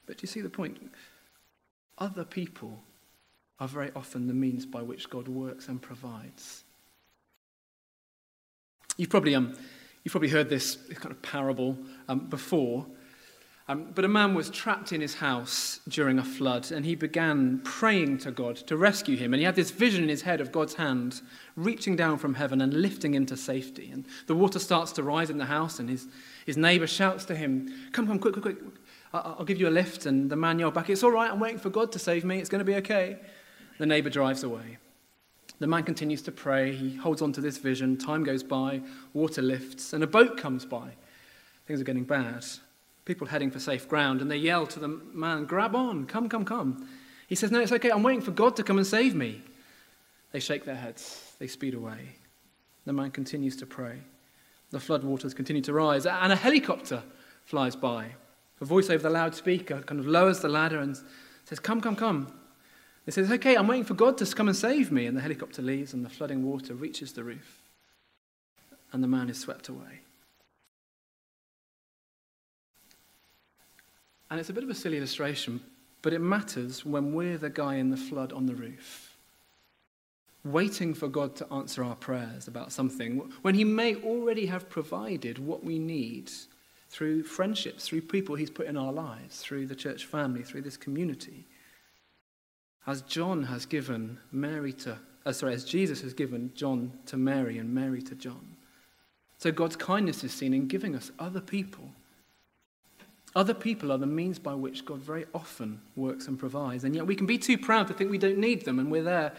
But 0.06 0.18
do 0.18 0.22
you 0.22 0.28
see 0.28 0.40
the 0.40 0.48
point? 0.48 0.78
Other 1.98 2.24
people 2.24 2.82
are 3.58 3.68
very 3.68 3.90
often 3.96 4.26
the 4.26 4.34
means 4.34 4.66
by 4.66 4.82
which 4.82 5.08
God 5.10 5.28
works 5.28 5.68
and 5.68 5.80
provides. 5.80 6.64
You've 8.96 9.10
probably, 9.10 9.34
um, 9.34 9.56
you've 10.04 10.12
probably 10.12 10.28
heard 10.28 10.48
this 10.48 10.76
kind 10.94 11.10
of 11.10 11.20
parable 11.22 11.76
um, 12.08 12.26
before. 12.28 12.86
Um, 13.68 13.90
but 13.94 14.04
a 14.04 14.08
man 14.08 14.34
was 14.34 14.48
trapped 14.48 14.92
in 14.92 15.00
his 15.00 15.14
house 15.16 15.80
during 15.88 16.20
a 16.20 16.24
flood, 16.24 16.70
and 16.70 16.86
he 16.86 16.94
began 16.94 17.60
praying 17.64 18.18
to 18.18 18.30
God 18.30 18.56
to 18.68 18.76
rescue 18.76 19.16
him. 19.16 19.34
And 19.34 19.40
he 19.40 19.44
had 19.44 19.56
this 19.56 19.72
vision 19.72 20.04
in 20.04 20.08
his 20.08 20.22
head 20.22 20.40
of 20.40 20.52
God's 20.52 20.74
hand 20.74 21.20
reaching 21.56 21.96
down 21.96 22.18
from 22.18 22.34
heaven 22.34 22.60
and 22.60 22.72
lifting 22.72 23.12
him 23.14 23.26
to 23.26 23.36
safety. 23.36 23.90
And 23.90 24.06
the 24.28 24.36
water 24.36 24.60
starts 24.60 24.92
to 24.92 25.02
rise 25.02 25.30
in 25.30 25.38
the 25.38 25.46
house, 25.46 25.80
and 25.80 25.90
his, 25.90 26.06
his 26.44 26.56
neighbor 26.56 26.86
shouts 26.86 27.24
to 27.24 27.34
him, 27.34 27.68
Come, 27.90 28.06
come, 28.06 28.20
quick, 28.20 28.34
quick, 28.34 28.44
quick. 28.44 28.58
I'll 29.24 29.44
give 29.44 29.58
you 29.58 29.68
a 29.68 29.70
lift. 29.70 30.06
And 30.06 30.30
the 30.30 30.36
man 30.36 30.58
yelled 30.58 30.74
back, 30.74 30.90
It's 30.90 31.02
all 31.02 31.12
right, 31.12 31.30
I'm 31.30 31.40
waiting 31.40 31.58
for 31.58 31.70
God 31.70 31.92
to 31.92 31.98
save 31.98 32.24
me. 32.24 32.38
It's 32.38 32.48
going 32.48 32.60
to 32.60 32.64
be 32.64 32.76
okay. 32.76 33.18
The 33.78 33.86
neighbor 33.86 34.10
drives 34.10 34.42
away. 34.42 34.78
The 35.58 35.66
man 35.66 35.84
continues 35.84 36.22
to 36.22 36.32
pray. 36.32 36.74
He 36.74 36.96
holds 36.96 37.22
on 37.22 37.32
to 37.32 37.40
this 37.40 37.58
vision. 37.58 37.96
Time 37.96 38.24
goes 38.24 38.42
by, 38.42 38.82
water 39.14 39.42
lifts, 39.42 39.92
and 39.92 40.04
a 40.04 40.06
boat 40.06 40.36
comes 40.36 40.64
by. 40.64 40.90
Things 41.66 41.80
are 41.80 41.84
getting 41.84 42.04
bad 42.04 42.44
people 43.06 43.28
heading 43.28 43.50
for 43.50 43.60
safe 43.60 43.88
ground, 43.88 44.20
and 44.20 44.30
they 44.30 44.36
yell 44.36 44.66
to 44.66 44.80
the 44.80 44.88
man, 44.88 45.46
Grab 45.46 45.74
on, 45.74 46.04
come, 46.04 46.28
come, 46.28 46.44
come. 46.44 46.86
He 47.28 47.34
says, 47.34 47.50
No, 47.50 47.60
it's 47.60 47.72
okay, 47.72 47.90
I'm 47.90 48.02
waiting 48.02 48.20
for 48.20 48.32
God 48.32 48.56
to 48.56 48.62
come 48.62 48.76
and 48.76 48.86
save 48.86 49.14
me. 49.14 49.40
They 50.32 50.40
shake 50.40 50.66
their 50.66 50.76
heads, 50.76 51.34
they 51.38 51.46
speed 51.46 51.72
away. 51.72 52.16
The 52.84 52.92
man 52.92 53.12
continues 53.12 53.56
to 53.56 53.66
pray. 53.66 54.00
The 54.70 54.78
floodwaters 54.78 55.34
continue 55.34 55.62
to 55.62 55.72
rise, 55.72 56.04
and 56.04 56.32
a 56.32 56.36
helicopter 56.36 57.02
flies 57.44 57.74
by. 57.74 58.10
A 58.60 58.64
voice 58.64 58.88
over 58.88 59.02
the 59.02 59.10
loudspeaker 59.10 59.82
kind 59.82 60.00
of 60.00 60.06
lowers 60.06 60.40
the 60.40 60.48
ladder 60.48 60.78
and 60.78 60.98
says, 61.44 61.58
Come, 61.58 61.80
come, 61.80 61.96
come. 61.96 62.32
They 63.04 63.12
says, 63.12 63.30
Okay, 63.30 63.54
I'm 63.54 63.66
waiting 63.66 63.84
for 63.84 63.94
God 63.94 64.16
to 64.18 64.26
come 64.26 64.48
and 64.48 64.56
save 64.56 64.90
me. 64.90 65.06
And 65.06 65.16
the 65.16 65.20
helicopter 65.20 65.62
leaves, 65.62 65.92
and 65.92 66.04
the 66.04 66.10
flooding 66.10 66.44
water 66.44 66.74
reaches 66.74 67.12
the 67.12 67.24
roof, 67.24 67.62
and 68.92 69.02
the 69.02 69.08
man 69.08 69.28
is 69.28 69.38
swept 69.38 69.68
away. 69.68 70.00
And 74.30 74.40
it's 74.40 74.48
a 74.50 74.52
bit 74.52 74.64
of 74.64 74.70
a 74.70 74.74
silly 74.74 74.96
illustration, 74.96 75.60
but 76.02 76.12
it 76.12 76.18
matters 76.20 76.84
when 76.84 77.14
we're 77.14 77.38
the 77.38 77.50
guy 77.50 77.76
in 77.76 77.90
the 77.90 77.96
flood 77.96 78.32
on 78.32 78.46
the 78.46 78.56
roof, 78.56 79.16
waiting 80.44 80.94
for 80.94 81.08
God 81.08 81.36
to 81.36 81.52
answer 81.52 81.84
our 81.84 81.94
prayers 81.94 82.48
about 82.48 82.72
something, 82.72 83.30
when 83.42 83.54
He 83.54 83.64
may 83.64 83.94
already 83.96 84.46
have 84.46 84.68
provided 84.68 85.38
what 85.38 85.62
we 85.62 85.78
need 85.78 86.32
through 86.96 87.22
friendships, 87.22 87.86
through 87.86 88.00
people 88.00 88.34
He's 88.34 88.50
put 88.50 88.66
in 88.66 88.76
our 88.76 88.92
lives, 88.92 89.40
through 89.40 89.66
the 89.66 89.74
church 89.74 90.06
family, 90.06 90.42
through 90.42 90.62
this 90.62 90.76
community. 90.76 91.46
As 92.86 93.02
John 93.02 93.42
has 93.44 93.66
given 93.66 94.18
Mary 94.32 94.72
to, 94.74 94.96
uh, 95.26 95.32
sorry, 95.32 95.52
as 95.52 95.64
Jesus 95.64 96.00
has 96.00 96.14
given 96.14 96.52
John 96.54 96.92
to 97.06 97.16
Mary 97.16 97.58
and 97.58 97.74
Mary 97.74 98.00
to 98.02 98.14
John. 98.14 98.56
So 99.38 99.52
God's 99.52 99.76
kindness 99.76 100.24
is 100.24 100.32
seen 100.32 100.54
in 100.54 100.68
giving 100.68 100.94
us 100.96 101.10
other 101.18 101.40
people 101.40 101.90
other 103.36 103.52
people 103.52 103.92
are 103.92 103.98
the 103.98 104.06
means 104.06 104.38
by 104.38 104.54
which 104.54 104.86
God 104.86 105.02
very 105.02 105.26
often 105.34 105.78
works 105.94 106.26
and 106.26 106.38
provides. 106.38 106.84
And 106.84 106.94
yet 106.94 107.06
we 107.06 107.14
can 107.14 107.26
be 107.26 107.36
too 107.36 107.58
proud 107.58 107.86
to 107.88 107.92
think 107.92 108.10
we 108.10 108.16
don't 108.16 108.38
need 108.38 108.64
them 108.64 108.78
and 108.78 108.90
we're 108.90 109.02
there 109.02 109.34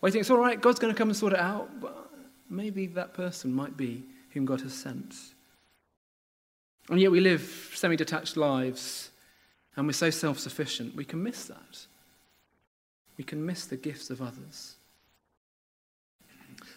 waiting. 0.00 0.22
It's 0.22 0.30
all 0.30 0.38
right, 0.38 0.58
God's 0.58 0.78
going 0.78 0.92
to 0.92 0.96
come 0.96 1.10
and 1.10 1.16
sort 1.16 1.34
it 1.34 1.38
out. 1.38 1.68
But 1.78 2.10
maybe 2.48 2.86
that 2.86 3.12
person 3.12 3.52
might 3.52 3.76
be 3.76 4.04
whom 4.30 4.46
God 4.46 4.62
has 4.62 4.72
sent. 4.72 5.14
And 6.88 7.00
yet 7.00 7.10
we 7.10 7.20
live 7.20 7.72
semi 7.74 7.96
detached 7.96 8.36
lives 8.36 9.10
and 9.76 9.86
we're 9.86 9.92
so 9.92 10.10
self 10.10 10.38
sufficient, 10.38 10.94
we 10.94 11.04
can 11.04 11.22
miss 11.22 11.44
that. 11.46 11.86
We 13.16 13.24
can 13.24 13.44
miss 13.44 13.66
the 13.66 13.76
gifts 13.76 14.10
of 14.10 14.20
others. 14.20 14.76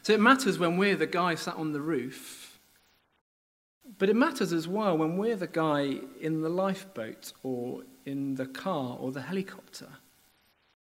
So 0.04 0.14
it 0.14 0.20
matters 0.20 0.60
when 0.60 0.78
we're 0.78 0.96
the 0.96 1.08
guy 1.08 1.36
sat 1.36 1.56
on 1.56 1.72
the 1.72 1.82
roof 1.82 2.56
but 3.98 4.10
it 4.10 4.16
matters 4.16 4.52
as 4.52 4.68
well 4.68 4.98
when 4.98 5.18
we're 5.18 5.36
the 5.36 5.48
guy 5.48 6.00
in 6.20 6.42
the 6.42 6.50
lifeboat 6.50 7.34
or 7.44 7.84
in 8.06 8.36
the 8.36 8.46
car 8.46 8.98
or 9.00 9.12
the 9.12 9.22
helicopter. 9.22 9.88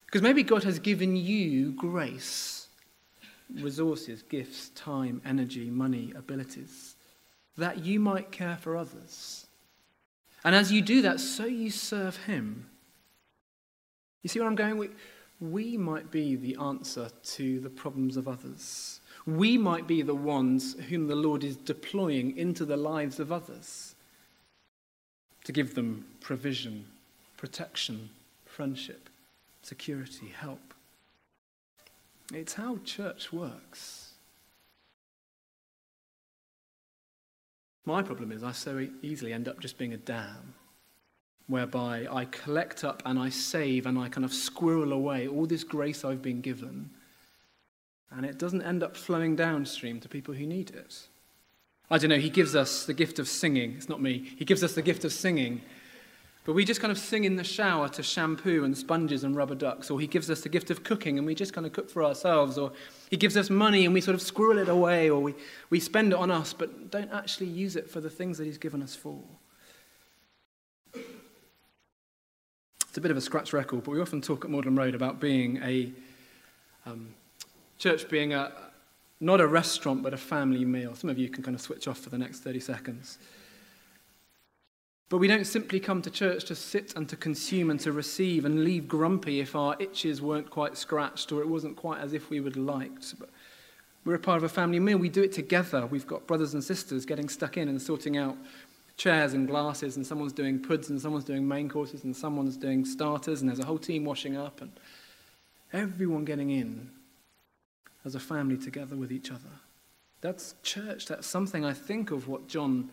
Because 0.06 0.22
maybe 0.22 0.42
God 0.42 0.62
has 0.62 0.78
given 0.78 1.16
you 1.16 1.72
grace, 1.72 2.68
resources, 3.52 4.22
gifts, 4.22 4.68
time, 4.70 5.20
energy, 5.24 5.70
money, 5.70 6.12
abilities, 6.16 6.93
that 7.56 7.84
you 7.84 8.00
might 8.00 8.32
care 8.32 8.58
for 8.60 8.76
others. 8.76 9.46
And 10.44 10.54
as 10.54 10.72
you 10.72 10.82
do 10.82 11.02
that, 11.02 11.20
so 11.20 11.44
you 11.46 11.70
serve 11.70 12.16
Him. 12.24 12.68
You 14.22 14.28
see 14.28 14.40
where 14.40 14.48
I'm 14.48 14.54
going? 14.54 14.76
We, 14.76 14.90
we 15.40 15.76
might 15.76 16.10
be 16.10 16.36
the 16.36 16.56
answer 16.60 17.08
to 17.22 17.60
the 17.60 17.70
problems 17.70 18.16
of 18.16 18.28
others 18.28 19.00
we 19.26 19.56
might 19.56 19.86
be 19.86 20.02
the 20.02 20.14
ones 20.14 20.74
whom 20.88 21.06
the 21.06 21.16
Lord 21.16 21.44
is 21.44 21.56
deploying 21.56 22.36
into 22.36 22.64
the 22.64 22.76
lives 22.76 23.18
of 23.18 23.32
others 23.32 23.94
to 25.44 25.52
give 25.52 25.74
them 25.74 26.04
provision, 26.20 26.84
protection, 27.36 28.10
friendship, 28.44 29.08
security, 29.62 30.28
help. 30.28 30.74
It's 32.32 32.54
how 32.54 32.78
church 32.84 33.32
works. 33.32 34.03
My 37.84 38.02
problem 38.02 38.32
is 38.32 38.42
I 38.42 38.52
so 38.52 38.86
easily 39.02 39.32
end 39.32 39.46
up 39.48 39.60
just 39.60 39.76
being 39.78 39.92
a 39.92 39.98
dam. 39.98 40.54
whereby 41.46 42.06
I 42.10 42.24
collect 42.26 42.84
up 42.84 43.02
and 43.04 43.18
I 43.18 43.28
save 43.28 43.86
and 43.86 43.98
I 43.98 44.08
kind 44.08 44.24
of 44.24 44.32
squirrel 44.32 44.92
away 44.92 45.28
all 45.28 45.46
this 45.46 45.64
grace 45.64 46.04
I've 46.04 46.22
been 46.22 46.40
given, 46.40 46.90
and 48.10 48.24
it 48.24 48.38
doesn't 48.38 48.62
end 48.62 48.82
up 48.82 48.96
flowing 48.96 49.36
downstream 49.36 50.00
to 50.00 50.08
people 50.08 50.34
who 50.34 50.46
need 50.46 50.70
it. 50.70 51.08
I 51.90 51.98
don't 51.98 52.10
know, 52.10 52.18
he 52.18 52.30
gives 52.30 52.56
us 52.56 52.86
the 52.86 52.94
gift 52.94 53.18
of 53.18 53.28
singing. 53.28 53.74
It's 53.76 53.90
not 53.90 54.00
me. 54.00 54.30
He 54.36 54.44
gives 54.44 54.64
us 54.64 54.74
the 54.74 54.82
gift 54.82 55.04
of 55.04 55.12
singing. 55.12 55.60
But 56.44 56.52
we 56.52 56.66
just 56.66 56.80
kind 56.80 56.92
of 56.92 56.98
sing 56.98 57.24
in 57.24 57.36
the 57.36 57.44
shower 57.44 57.88
to 57.88 58.02
shampoo 58.02 58.64
and 58.64 58.76
sponges 58.76 59.24
and 59.24 59.34
rubber 59.34 59.54
ducks. 59.54 59.90
Or 59.90 59.98
he 59.98 60.06
gives 60.06 60.28
us 60.28 60.42
the 60.42 60.50
gift 60.50 60.70
of 60.70 60.84
cooking 60.84 61.16
and 61.16 61.26
we 61.26 61.34
just 61.34 61.54
kind 61.54 61.66
of 61.66 61.72
cook 61.72 61.88
for 61.88 62.04
ourselves. 62.04 62.58
Or 62.58 62.72
he 63.08 63.16
gives 63.16 63.36
us 63.36 63.48
money 63.48 63.86
and 63.86 63.94
we 63.94 64.02
sort 64.02 64.14
of 64.14 64.20
squirrel 64.20 64.58
it 64.58 64.68
away. 64.68 65.08
Or 65.08 65.20
we, 65.20 65.34
we 65.70 65.80
spend 65.80 66.12
it 66.12 66.18
on 66.18 66.30
us 66.30 66.52
but 66.52 66.90
don't 66.90 67.10
actually 67.12 67.46
use 67.46 67.76
it 67.76 67.90
for 67.90 68.02
the 68.02 68.10
things 68.10 68.36
that 68.36 68.44
he's 68.44 68.58
given 68.58 68.82
us 68.82 68.94
for. 68.94 69.18
It's 70.92 72.98
a 72.98 73.00
bit 73.00 73.10
of 73.10 73.16
a 73.16 73.22
scratch 73.22 73.52
record, 73.52 73.82
but 73.82 73.90
we 73.90 74.00
often 74.00 74.20
talk 74.20 74.44
at 74.44 74.50
Magdalen 74.50 74.76
Road 74.76 74.94
about 74.94 75.18
being 75.18 75.56
a 75.64 75.90
um, 76.86 77.08
church 77.78 78.08
being 78.08 78.34
a, 78.34 78.52
not 79.18 79.40
a 79.40 79.46
restaurant, 79.46 80.02
but 80.02 80.14
a 80.14 80.18
family 80.18 80.64
meal. 80.64 80.94
Some 80.94 81.10
of 81.10 81.18
you 81.18 81.28
can 81.28 81.42
kind 81.42 81.54
of 81.54 81.60
switch 81.60 81.88
off 81.88 81.98
for 81.98 82.10
the 82.10 82.18
next 82.18 82.40
30 82.40 82.60
seconds. 82.60 83.18
But 85.08 85.18
we 85.18 85.28
don't 85.28 85.46
simply 85.46 85.80
come 85.80 86.02
to 86.02 86.10
church 86.10 86.44
to 86.46 86.54
sit 86.54 86.96
and 86.96 87.08
to 87.08 87.16
consume 87.16 87.70
and 87.70 87.78
to 87.80 87.92
receive 87.92 88.44
and 88.44 88.64
leave 88.64 88.88
grumpy 88.88 89.40
if 89.40 89.54
our 89.54 89.76
itches 89.78 90.22
weren't 90.22 90.50
quite 90.50 90.76
scratched 90.76 91.30
or 91.30 91.40
it 91.40 91.48
wasn't 91.48 91.76
quite 91.76 92.00
as 92.00 92.14
if 92.14 92.30
we 92.30 92.40
would 92.40 92.56
liked. 92.56 93.14
But 93.18 93.28
we're 94.04 94.14
a 94.14 94.18
part 94.18 94.38
of 94.38 94.44
a 94.44 94.48
family 94.48 94.80
meal. 94.80 94.98
We 94.98 95.08
do 95.08 95.22
it 95.22 95.32
together. 95.32 95.86
We've 95.86 96.06
got 96.06 96.26
brothers 96.26 96.54
and 96.54 96.64
sisters 96.64 97.06
getting 97.06 97.28
stuck 97.28 97.56
in 97.56 97.68
and 97.68 97.80
sorting 97.80 98.16
out 98.16 98.36
chairs 98.96 99.34
and 99.34 99.48
glasses, 99.48 99.96
and 99.96 100.06
someone's 100.06 100.32
doing 100.32 100.60
puds, 100.60 100.88
and 100.90 101.00
someone's 101.00 101.24
doing 101.24 101.46
main 101.46 101.68
courses, 101.68 102.04
and 102.04 102.14
someone's 102.14 102.56
doing 102.56 102.84
starters, 102.84 103.40
and 103.40 103.48
there's 103.48 103.58
a 103.58 103.64
whole 103.64 103.78
team 103.78 104.04
washing 104.04 104.36
up, 104.36 104.60
and 104.60 104.70
everyone 105.72 106.24
getting 106.24 106.50
in 106.50 106.90
as 108.04 108.14
a 108.14 108.20
family 108.20 108.56
together 108.56 108.94
with 108.94 109.10
each 109.10 109.30
other. 109.30 109.50
That's 110.20 110.54
church. 110.62 111.06
That's 111.06 111.26
something 111.26 111.64
I 111.64 111.72
think 111.72 112.10
of 112.10 112.28
what 112.28 112.46
John 112.46 112.90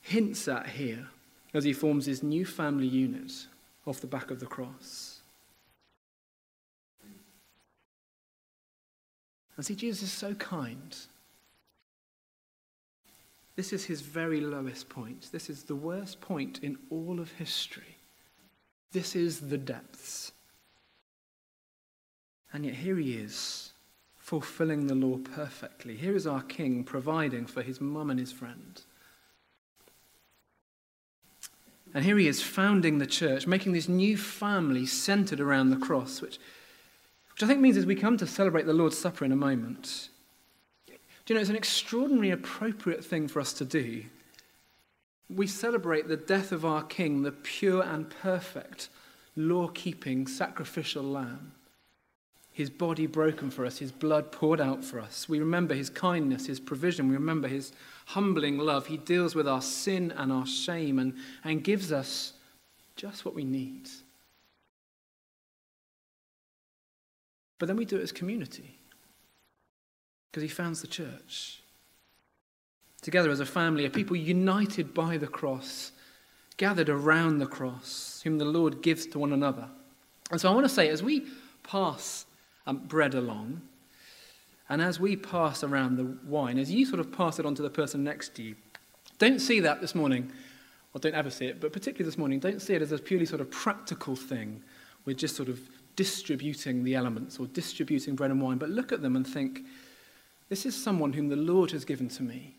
hints 0.00 0.48
at 0.48 0.68
here 0.68 1.08
as 1.52 1.64
he 1.64 1.72
forms 1.72 2.06
his 2.06 2.22
new 2.22 2.44
family 2.44 2.86
unit 2.86 3.46
off 3.86 4.00
the 4.00 4.06
back 4.06 4.30
of 4.30 4.40
the 4.40 4.46
cross. 4.46 5.20
And 9.56 9.66
see, 9.66 9.74
Jesus 9.74 10.04
is 10.04 10.12
so 10.12 10.34
kind. 10.34 10.96
This 13.56 13.72
is 13.74 13.84
his 13.84 14.00
very 14.00 14.40
lowest 14.40 14.88
point. 14.88 15.28
This 15.32 15.50
is 15.50 15.64
the 15.64 15.74
worst 15.74 16.20
point 16.20 16.60
in 16.62 16.78
all 16.88 17.20
of 17.20 17.30
history. 17.32 17.96
This 18.92 19.14
is 19.14 19.40
the 19.40 19.58
depths. 19.58 20.32
And 22.52 22.64
yet 22.64 22.74
here 22.74 22.96
he 22.96 23.14
is, 23.14 23.72
fulfilling 24.16 24.86
the 24.86 24.94
law 24.94 25.18
perfectly. 25.18 25.96
Here 25.96 26.16
is 26.16 26.26
our 26.26 26.42
king 26.42 26.82
providing 26.82 27.46
for 27.46 27.62
his 27.62 27.80
mum 27.80 28.10
and 28.10 28.18
his 28.18 28.32
friend. 28.32 28.80
And 31.92 32.04
here 32.04 32.18
he 32.18 32.28
is 32.28 32.42
founding 32.42 32.98
the 32.98 33.06
church, 33.06 33.46
making 33.46 33.72
this 33.72 33.88
new 33.88 34.16
family 34.16 34.86
centered 34.86 35.40
around 35.40 35.70
the 35.70 35.76
cross, 35.76 36.20
which, 36.20 36.38
which 37.32 37.42
I 37.42 37.46
think 37.46 37.60
means 37.60 37.76
as 37.76 37.86
we 37.86 37.96
come 37.96 38.16
to 38.18 38.26
celebrate 38.26 38.66
the 38.66 38.72
Lord's 38.72 38.98
Supper 38.98 39.24
in 39.24 39.32
a 39.32 39.36
moment, 39.36 40.08
do 40.86 40.94
you 41.28 41.34
know, 41.34 41.40
it's 41.40 41.50
an 41.50 41.56
extraordinarily 41.56 42.30
appropriate 42.30 43.04
thing 43.04 43.28
for 43.28 43.40
us 43.40 43.52
to 43.54 43.64
do. 43.64 44.04
We 45.28 45.46
celebrate 45.46 46.08
the 46.08 46.16
death 46.16 46.52
of 46.52 46.64
our 46.64 46.82
King, 46.82 47.22
the 47.22 47.32
pure 47.32 47.82
and 47.82 48.10
perfect, 48.10 48.88
law 49.36 49.68
keeping, 49.68 50.26
sacrificial 50.26 51.04
lamb 51.04 51.52
his 52.52 52.70
body 52.70 53.06
broken 53.06 53.50
for 53.50 53.64
us, 53.64 53.78
his 53.78 53.92
blood 53.92 54.32
poured 54.32 54.60
out 54.60 54.84
for 54.84 55.00
us. 55.00 55.28
We 55.28 55.40
remember 55.40 55.74
his 55.74 55.88
kindness, 55.88 56.46
his 56.46 56.60
provision. 56.60 57.08
We 57.08 57.14
remember 57.14 57.48
his 57.48 57.72
humbling 58.10 58.58
love. 58.58 58.86
He 58.86 58.96
deals 58.96 59.34
with 59.34 59.48
our 59.48 59.62
sin 59.62 60.12
and 60.16 60.32
our 60.32 60.46
shame 60.46 60.98
and, 60.98 61.14
and 61.44 61.62
gives 61.64 61.92
us 61.92 62.34
just 62.96 63.24
what 63.24 63.34
we 63.34 63.44
need. 63.44 63.88
But 67.58 67.66
then 67.66 67.76
we 67.76 67.84
do 67.84 67.96
it 67.96 68.02
as 68.02 68.12
community 68.12 68.78
because 70.30 70.42
he 70.42 70.48
founds 70.48 70.80
the 70.80 70.86
church. 70.86 71.62
Together 73.02 73.30
as 73.30 73.40
a 73.40 73.46
family, 73.46 73.86
a 73.86 73.90
people 73.90 74.16
united 74.16 74.92
by 74.92 75.16
the 75.16 75.26
cross, 75.26 75.92
gathered 76.56 76.88
around 76.88 77.38
the 77.38 77.46
cross, 77.46 78.20
whom 78.24 78.38
the 78.38 78.44
Lord 78.44 78.82
gives 78.82 79.06
to 79.06 79.18
one 79.18 79.32
another. 79.32 79.68
And 80.30 80.40
so 80.40 80.50
I 80.50 80.54
want 80.54 80.66
to 80.66 80.72
say, 80.72 80.88
as 80.88 81.02
we 81.02 81.26
pass 81.62 82.26
um, 82.66 82.78
bread 82.78 83.14
along. 83.14 83.60
And 84.70 84.80
as 84.80 85.00
we 85.00 85.16
pass 85.16 85.64
around 85.64 85.96
the 85.96 86.16
wine, 86.24 86.56
as 86.56 86.70
you 86.70 86.86
sort 86.86 87.00
of 87.00 87.10
pass 87.10 87.40
it 87.40 87.44
on 87.44 87.56
to 87.56 87.62
the 87.62 87.68
person 87.68 88.04
next 88.04 88.36
to 88.36 88.42
you, 88.42 88.54
don't 89.18 89.40
see 89.40 89.58
that 89.60 89.80
this 89.80 89.96
morning, 89.96 90.30
or 90.94 91.00
don't 91.00 91.14
ever 91.14 91.28
see 91.28 91.46
it, 91.46 91.60
but 91.60 91.72
particularly 91.72 92.04
this 92.08 92.16
morning, 92.16 92.38
don't 92.38 92.62
see 92.62 92.74
it 92.74 92.80
as 92.80 92.92
a 92.92 92.98
purely 92.98 93.26
sort 93.26 93.40
of 93.40 93.50
practical 93.50 94.14
thing. 94.14 94.62
We're 95.04 95.16
just 95.16 95.34
sort 95.34 95.48
of 95.48 95.60
distributing 95.96 96.84
the 96.84 96.94
elements 96.94 97.40
or 97.40 97.46
distributing 97.48 98.14
bread 98.14 98.30
and 98.30 98.40
wine, 98.40 98.58
but 98.58 98.70
look 98.70 98.92
at 98.92 99.02
them 99.02 99.16
and 99.16 99.26
think, 99.26 99.62
this 100.48 100.64
is 100.64 100.80
someone 100.80 101.12
whom 101.12 101.28
the 101.28 101.36
Lord 101.36 101.72
has 101.72 101.84
given 101.84 102.08
to 102.10 102.22
me. 102.22 102.54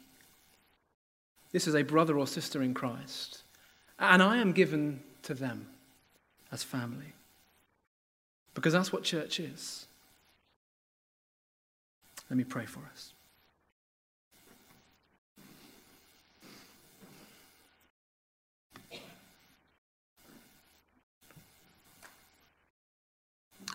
This 1.53 1.65
is 1.65 1.75
a 1.75 1.83
brother 1.83 2.17
or 2.17 2.27
sister 2.27 2.61
in 2.61 2.73
Christ. 2.73 3.43
And 3.97 4.21
I 4.21 4.37
am 4.37 4.51
given 4.51 5.01
to 5.23 5.33
them 5.33 5.67
as 6.51 6.61
family. 6.61 7.13
Because 8.53 8.73
that's 8.73 8.91
what 8.91 9.03
church 9.03 9.39
is. 9.39 9.87
Let 12.31 12.37
me 12.37 12.45
pray 12.45 12.65
for 12.65 12.79
us. 12.89 13.11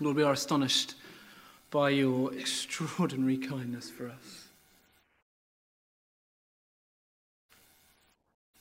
Lord, 0.01 0.17
we 0.17 0.23
are 0.23 0.33
astonished 0.33 0.95
by 1.71 1.91
your 1.91 2.33
extraordinary 2.33 3.37
kindness 3.37 3.91
for 3.91 4.09
us. 4.09 4.49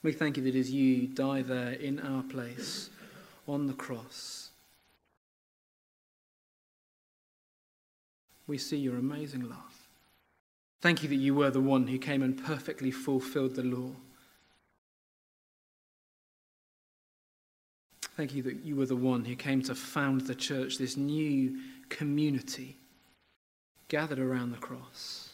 We 0.04 0.12
thank 0.12 0.36
you 0.36 0.44
that 0.44 0.56
as 0.56 0.72
you 0.72 1.08
die 1.08 1.42
there 1.42 1.72
in 1.72 2.02
our 2.02 2.24
place 2.24 2.90
on 3.48 3.68
the 3.68 3.74
cross, 3.74 4.50
we 8.46 8.58
see 8.58 8.76
your 8.76 8.98
amazing 8.98 9.48
love. 9.48 9.75
Thank 10.86 11.02
you 11.02 11.10
that 11.10 11.16
you 11.16 11.34
were 11.34 11.50
the 11.50 11.60
one 11.60 11.88
who 11.88 11.98
came 11.98 12.22
and 12.22 12.38
perfectly 12.38 12.92
fulfilled 12.92 13.56
the 13.56 13.64
law. 13.64 13.90
Thank 18.16 18.36
you 18.36 18.44
that 18.44 18.64
you 18.64 18.76
were 18.76 18.86
the 18.86 18.96
one 18.96 19.26
who 19.26 19.36
came 19.36 19.64
to 19.64 19.74
found 19.74 20.22
the 20.22 20.36
church, 20.36 20.78
this 20.78 20.96
new 20.96 21.60
community 21.90 22.78
gathered 23.88 24.20
around 24.20 24.52
the 24.52 24.60
cross. 24.60 25.34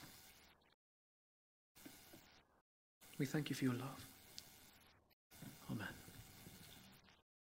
We 3.18 3.26
thank 3.26 3.50
you 3.50 3.56
for 3.58 3.66
your 3.66 3.74
love. 3.74 4.08